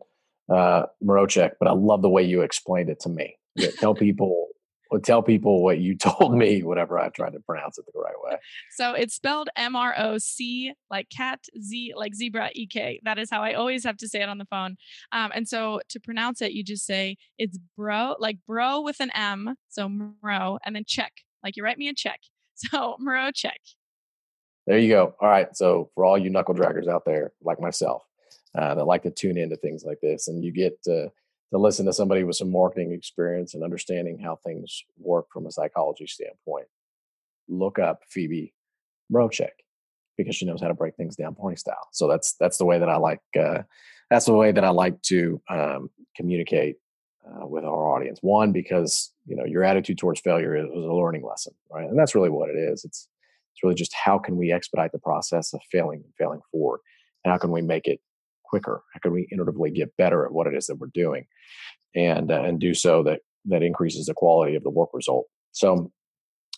uh, 0.49 0.83
Mroczek, 1.03 1.51
but 1.59 1.67
I 1.67 1.73
love 1.73 2.01
the 2.01 2.09
way 2.09 2.23
you 2.23 2.41
explained 2.41 2.89
it 2.89 2.99
to 3.01 3.09
me. 3.09 3.37
tell 3.79 3.93
people 3.93 4.47
well, 4.91 4.99
tell 4.99 5.23
people 5.23 5.63
what 5.63 5.79
you 5.79 5.95
told 5.97 6.35
me 6.35 6.61
whatever 6.61 6.99
I 6.99 7.09
tried 7.09 7.33
to 7.33 7.39
pronounce 7.39 7.77
it 7.77 7.85
the 7.91 7.99
right 7.99 8.13
way. 8.21 8.37
So 8.71 8.93
it's 8.93 9.15
spelled 9.15 9.49
M 9.55 9.75
R 9.75 9.95
O 9.97 10.17
C 10.17 10.73
like 10.89 11.09
cat, 11.09 11.39
Z 11.59 11.93
like 11.95 12.13
zebra, 12.13 12.49
E 12.53 12.67
K. 12.67 12.99
That 13.03 13.17
is 13.17 13.29
how 13.31 13.41
I 13.41 13.53
always 13.53 13.85
have 13.85 13.97
to 13.97 14.07
say 14.07 14.21
it 14.21 14.29
on 14.29 14.37
the 14.37 14.45
phone. 14.45 14.75
Um, 15.13 15.31
and 15.33 15.47
so 15.47 15.79
to 15.89 15.99
pronounce 15.99 16.41
it, 16.41 16.51
you 16.51 16.63
just 16.63 16.85
say 16.85 17.17
it's 17.37 17.57
bro, 17.77 18.15
like 18.19 18.37
bro 18.45 18.81
with 18.81 18.99
an 18.99 19.11
M. 19.15 19.55
So 19.69 19.89
bro, 20.21 20.59
and 20.65 20.75
then 20.75 20.83
check, 20.85 21.13
like 21.43 21.55
you 21.55 21.63
write 21.63 21.77
me 21.77 21.87
a 21.87 21.93
check. 21.93 22.19
So 22.69 22.95
Mro 22.99 23.31
check. 23.33 23.59
There 24.67 24.77
you 24.77 24.89
go. 24.89 25.15
All 25.19 25.27
right. 25.27 25.47
So 25.55 25.89
for 25.95 26.05
all 26.05 26.15
you 26.15 26.29
knuckle 26.29 26.53
draggers 26.53 26.87
out 26.87 27.05
there, 27.05 27.31
like 27.41 27.59
myself, 27.59 28.03
uh, 28.55 28.75
that 28.75 28.85
like 28.85 29.01
to 29.03 29.09
tune 29.09 29.35
into 29.35 29.55
things 29.55 29.83
like 29.83 29.99
this, 29.99 30.27
and 30.27 30.43
you 30.43 30.51
get 30.51 30.79
to 30.83 31.11
to 31.51 31.57
listen 31.57 31.85
to 31.85 31.93
somebody 31.93 32.23
with 32.23 32.37
some 32.37 32.51
marketing 32.51 32.93
experience 32.93 33.53
and 33.53 33.63
understanding 33.63 34.19
how 34.19 34.37
things 34.37 34.83
work 34.97 35.25
from 35.31 35.45
a 35.45 35.51
psychology 35.51 36.07
standpoint. 36.07 36.67
Look 37.47 37.77
up 37.77 38.01
Phoebe 38.09 38.53
Mroczek 39.11 39.49
because 40.17 40.35
she 40.35 40.45
knows 40.45 40.61
how 40.61 40.67
to 40.67 40.73
break 40.73 40.95
things 40.95 41.15
down 41.15 41.35
pony 41.35 41.55
style. 41.55 41.87
So 41.91 42.07
that's 42.07 42.35
that's 42.39 42.57
the 42.57 42.65
way 42.65 42.79
that 42.79 42.89
I 42.89 42.97
like. 42.97 43.19
Uh, 43.37 43.63
that's 44.09 44.25
the 44.25 44.33
way 44.33 44.51
that 44.51 44.63
I 44.63 44.69
like 44.69 45.01
to 45.03 45.41
um, 45.49 45.89
communicate 46.15 46.77
uh, 47.25 47.45
with 47.45 47.63
our 47.65 47.95
audience. 47.95 48.19
One, 48.21 48.51
because 48.51 49.11
you 49.25 49.35
know 49.35 49.45
your 49.45 49.63
attitude 49.63 49.97
towards 49.97 50.21
failure 50.21 50.55
is, 50.55 50.65
is 50.65 50.85
a 50.85 50.93
learning 50.93 51.25
lesson, 51.25 51.53
right? 51.69 51.87
And 51.87 51.99
that's 51.99 52.15
really 52.15 52.29
what 52.29 52.49
it 52.49 52.57
is. 52.57 52.85
It's 52.85 53.07
it's 53.53 53.63
really 53.63 53.75
just 53.75 53.93
how 53.93 54.17
can 54.17 54.37
we 54.37 54.53
expedite 54.53 54.93
the 54.93 54.99
process 54.99 55.53
of 55.53 55.61
failing 55.69 56.01
and 56.03 56.13
failing 56.17 56.41
forward, 56.51 56.79
and 57.25 57.31
how 57.31 57.37
can 57.37 57.51
we 57.51 57.61
make 57.61 57.87
it 57.87 57.99
quicker? 58.51 58.83
How 58.93 58.99
can 58.99 59.13
we 59.13 59.27
iteratively 59.33 59.73
get 59.73 59.95
better 59.97 60.25
at 60.25 60.33
what 60.33 60.45
it 60.45 60.53
is 60.53 60.67
that 60.67 60.75
we're 60.75 60.87
doing, 60.93 61.25
and 61.95 62.31
uh, 62.31 62.43
and 62.43 62.59
do 62.59 62.73
so 62.73 63.01
that 63.03 63.21
that 63.45 63.63
increases 63.63 64.05
the 64.05 64.13
quality 64.13 64.55
of 64.55 64.63
the 64.63 64.69
work 64.69 64.89
result? 64.93 65.25
So, 65.53 65.91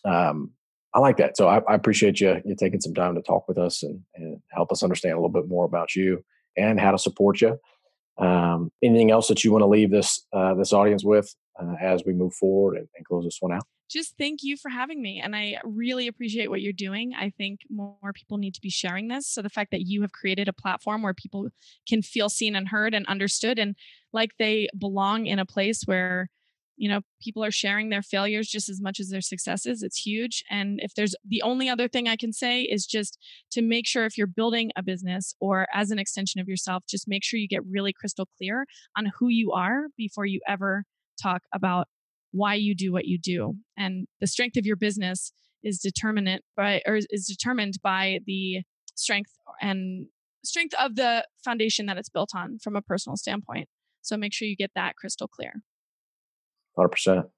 um, 0.04 0.52
I 0.94 1.00
like 1.00 1.18
that. 1.18 1.38
So 1.38 1.48
I, 1.48 1.62
I, 1.70 1.76
appreciate 1.76 2.20
you 2.20 2.42
you 2.44 2.56
taking 2.56 2.82
some 2.82 2.94
time 2.94 3.16
to 3.16 3.22
talk 3.22 3.48
with 3.48 3.58
us 3.58 3.84
and, 3.84 4.02
and 4.16 4.42
help 4.52 4.72
us 4.72 4.84
understand 4.84 5.14
a 5.14 5.18
little 5.18 5.30
bit 5.30 5.48
more 5.48 5.66
about 5.66 5.96
you 5.96 6.24
and 6.58 6.80
how 6.80 6.92
to 6.92 6.98
support 6.98 7.40
you. 7.42 7.58
Um, 8.18 8.72
anything 8.84 9.12
else 9.12 9.28
that 9.28 9.44
you 9.44 9.52
want 9.52 9.62
to 9.64 9.68
leave 9.68 9.92
this 9.92 10.26
uh, 10.34 10.56
this 10.56 10.74
audience 10.74 11.04
with 11.06 11.34
uh, 11.62 11.76
as 11.82 12.04
we 12.06 12.14
move 12.14 12.34
forward 12.34 12.78
and, 12.78 12.88
and 12.96 13.06
close 13.06 13.24
this 13.24 13.38
one 13.40 13.54
out? 13.54 13.64
Just 13.94 14.18
thank 14.18 14.40
you 14.42 14.58
for 14.58 14.70
having 14.70 15.02
me. 15.02 15.22
And 15.24 15.36
I 15.36 15.60
really 15.64 16.08
appreciate 16.08 16.50
what 16.50 16.62
you're 16.62 16.74
doing. 16.74 17.14
I 17.18 17.30
think 17.30 17.60
more 17.70 18.12
people 18.14 18.38
need 18.38 18.56
to 18.56 18.62
be 18.62 18.72
sharing 18.72 19.08
this. 19.08 19.28
So 19.28 19.44
the 19.44 19.50
fact 19.50 19.70
that 19.70 19.86
you 19.86 20.02
have 20.02 20.12
created 20.12 20.48
a 20.48 20.54
platform 20.54 21.04
where 21.04 21.14
people 21.14 21.50
can 21.88 22.02
feel 22.02 22.28
seen 22.28 22.56
and 22.56 22.68
heard 22.68 22.96
and 22.96 23.06
understood 23.06 23.60
and 23.60 23.76
like 24.12 24.32
they 24.40 24.68
belong 24.78 25.28
in 25.28 25.38
a 25.38 25.46
place 25.46 25.84
where 25.86 26.30
you 26.76 26.90
know 26.90 27.02
people 27.22 27.44
are 27.44 27.52
sharing 27.52 27.90
their 27.90 28.02
failures 28.02 28.48
just 28.48 28.68
as 28.68 28.82
much 28.82 29.00
as 29.00 29.10
their 29.10 29.22
successes 29.22 29.84
it's 29.84 30.04
huge 30.04 30.44
and 30.50 30.80
if 30.82 30.96
there's 30.96 31.14
the 31.24 31.42
only 31.44 31.70
other 31.70 31.88
thing 31.88 32.08
i 32.08 32.16
can 32.16 32.34
say 32.34 32.64
is 32.64 32.88
just 32.88 33.20
to 33.52 33.62
make 33.62 33.86
sure 33.86 34.06
if 34.06 34.18
you're 34.18 34.26
building 34.26 34.72
a 34.76 34.82
business 34.82 35.36
or 35.40 35.68
as 35.72 35.92
an 35.92 36.00
extension 36.00 36.42
of 36.42 36.48
yourself 36.48 36.84
just 36.90 37.08
make 37.08 37.24
sure 37.24 37.40
you 37.40 37.48
get 37.48 37.64
really 37.70 37.94
crystal 37.94 38.28
clear 38.38 38.66
on 38.98 39.12
who 39.20 39.28
you 39.28 39.52
are 39.52 39.86
before 39.98 40.26
you 40.26 40.42
ever 40.48 40.84
talk 41.22 41.44
about 41.54 41.88
why 42.34 42.54
you 42.56 42.76
do 42.76 42.92
what 42.92 43.06
you 43.06 43.18
do 43.18 43.56
and 43.78 44.08
the 44.20 44.28
strength 44.28 44.58
of 44.58 44.66
your 44.66 44.76
business 44.76 45.32
is 45.64 45.80
determinant 45.80 46.44
by 46.58 46.82
or 46.86 47.00
is 47.10 47.26
determined 47.26 47.76
by 47.82 48.20
the 48.26 48.62
strength 48.96 49.32
and 49.62 50.08
strength 50.44 50.74
of 50.80 50.96
the 50.96 51.26
foundation 51.46 51.86
that 51.86 51.98
it's 51.98 52.10
built 52.10 52.32
on 52.36 52.60
from 52.60 52.76
a 52.76 52.82
personal 52.82 53.16
standpoint 53.16 53.70
so 54.02 54.18
make 54.18 54.34
sure 54.34 54.48
you 54.48 54.56
get 54.56 54.72
that 54.76 54.96
crystal 54.96 55.28
clear 55.28 55.64
100%. 56.78 57.30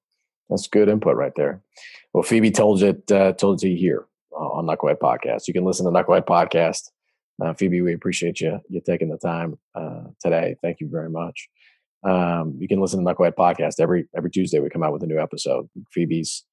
That's 0.50 0.68
good 0.68 0.90
input 0.90 1.16
right 1.16 1.34
there. 1.36 1.62
Well, 2.14 2.24
Phoebe 2.24 2.52
told 2.52 2.84
it, 2.84 3.12
uh, 3.12 3.34
told 3.34 3.60
it 3.60 3.62
to 3.62 3.70
you 3.70 3.78
here 3.78 4.06
uh, 4.32 4.48
on 4.52 4.68
Knucklehead 4.68 5.00
Podcast. 5.00 5.48
You 5.48 5.54
can 5.54 5.66
listen 5.66 5.86
to 5.86 5.92
Knucklehead 5.92 6.26
Podcast. 6.26 6.92
Uh, 7.44 7.54
Phoebe, 7.54 7.82
we 7.82 7.94
appreciate 7.94 8.40
you 8.40 8.60
you 8.70 8.82
taking 8.86 9.10
the 9.10 9.18
time 9.18 9.58
uh, 9.74 10.04
today. 10.22 10.56
Thank 10.62 10.80
you 10.80 10.88
very 10.90 11.10
much. 11.10 11.50
Um, 12.04 12.56
you 12.60 12.68
can 12.68 12.80
listen 12.80 13.04
to 13.04 13.14
Knucklehead 13.14 13.36
Podcast 13.36 13.80
every 13.80 14.08
every 14.16 14.30
Tuesday. 14.30 14.60
We 14.60 14.70
come 14.70 14.84
out 14.84 14.94
with 14.94 15.04
a 15.04 15.08
new 15.08 15.20
episode. 15.20 15.68
Phoebe's 15.94 16.46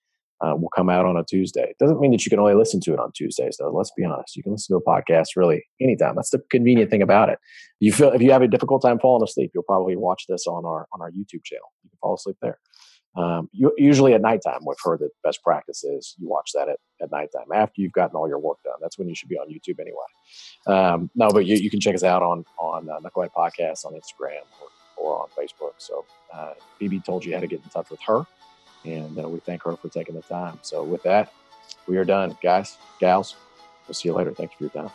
uh, 0.42 0.56
will 0.56 0.70
come 0.74 0.88
out 0.88 1.06
on 1.06 1.16
a 1.16 1.24
Tuesday. 1.24 1.72
Doesn't 1.78 2.00
mean 2.00 2.10
that 2.10 2.24
you 2.24 2.30
can 2.30 2.40
only 2.40 2.54
listen 2.54 2.80
to 2.80 2.92
it 2.92 2.98
on 2.98 3.12
Tuesdays, 3.12 3.56
though. 3.58 3.70
Let's 3.70 3.92
be 3.96 4.04
honest. 4.04 4.36
You 4.36 4.42
can 4.42 4.52
listen 4.52 4.76
to 4.76 4.82
a 4.82 4.84
podcast 4.84 5.28
really 5.36 5.64
anytime. 5.80 6.16
That's 6.16 6.30
the 6.30 6.42
convenient 6.50 6.90
thing 6.90 7.02
about 7.02 7.28
it. 7.28 7.38
You 7.80 7.92
feel 7.92 8.10
if 8.10 8.20
you 8.20 8.32
have 8.32 8.42
a 8.42 8.48
difficult 8.48 8.82
time 8.82 8.98
falling 8.98 9.22
asleep, 9.22 9.52
you'll 9.54 9.62
probably 9.62 9.96
watch 9.96 10.24
this 10.28 10.46
on 10.46 10.64
our 10.64 10.86
on 10.92 11.00
our 11.00 11.10
YouTube 11.10 11.44
channel. 11.44 11.72
You 11.84 11.90
can 11.90 11.98
fall 12.00 12.14
asleep 12.14 12.36
there. 12.42 12.58
Um, 13.14 13.50
you, 13.52 13.72
usually 13.76 14.14
at 14.14 14.22
nighttime, 14.22 14.60
we've 14.66 14.76
heard 14.82 15.00
that 15.00 15.10
best 15.22 15.42
practice 15.42 15.84
is 15.84 16.14
you 16.18 16.28
watch 16.28 16.52
that 16.54 16.68
at, 16.70 16.78
at 17.02 17.10
nighttime 17.12 17.52
after 17.54 17.82
you've 17.82 17.92
gotten 17.92 18.16
all 18.16 18.26
your 18.26 18.38
work 18.38 18.56
done. 18.64 18.76
That's 18.80 18.98
when 18.98 19.06
you 19.06 19.14
should 19.14 19.28
be 19.28 19.36
on 19.36 19.48
YouTube 19.48 19.78
anyway. 19.78 20.06
Um, 20.66 21.10
no, 21.14 21.28
but 21.28 21.44
you, 21.44 21.56
you 21.56 21.68
can 21.68 21.78
check 21.78 21.94
us 21.94 22.02
out 22.02 22.22
on 22.22 22.44
on 22.58 22.88
uh, 22.88 23.00
Knucklehead 23.00 23.30
Podcast 23.36 23.84
on 23.84 23.92
Instagram 23.92 24.42
or, 24.60 24.68
or 25.02 25.22
on 25.22 25.28
Facebook. 25.38 25.74
So 25.78 26.04
uh, 26.32 26.54
Phoebe 26.78 27.00
told 27.00 27.24
you 27.24 27.34
how 27.34 27.40
to 27.40 27.46
get 27.46 27.62
in 27.62 27.68
touch 27.70 27.90
with 27.90 28.00
her, 28.06 28.24
and 28.84 29.18
uh, 29.18 29.28
we 29.28 29.40
thank 29.40 29.62
her 29.64 29.76
for 29.76 29.88
taking 29.88 30.14
the 30.14 30.22
time. 30.22 30.58
So 30.62 30.82
with 30.82 31.02
that, 31.02 31.32
we 31.86 31.96
are 31.96 32.04
done, 32.04 32.36
guys, 32.42 32.78
gals. 33.00 33.36
We'll 33.86 33.94
see 33.94 34.08
you 34.08 34.14
later. 34.14 34.32
Thank 34.32 34.52
you 34.52 34.68
for 34.68 34.78
your 34.78 34.84
time. 34.84 34.94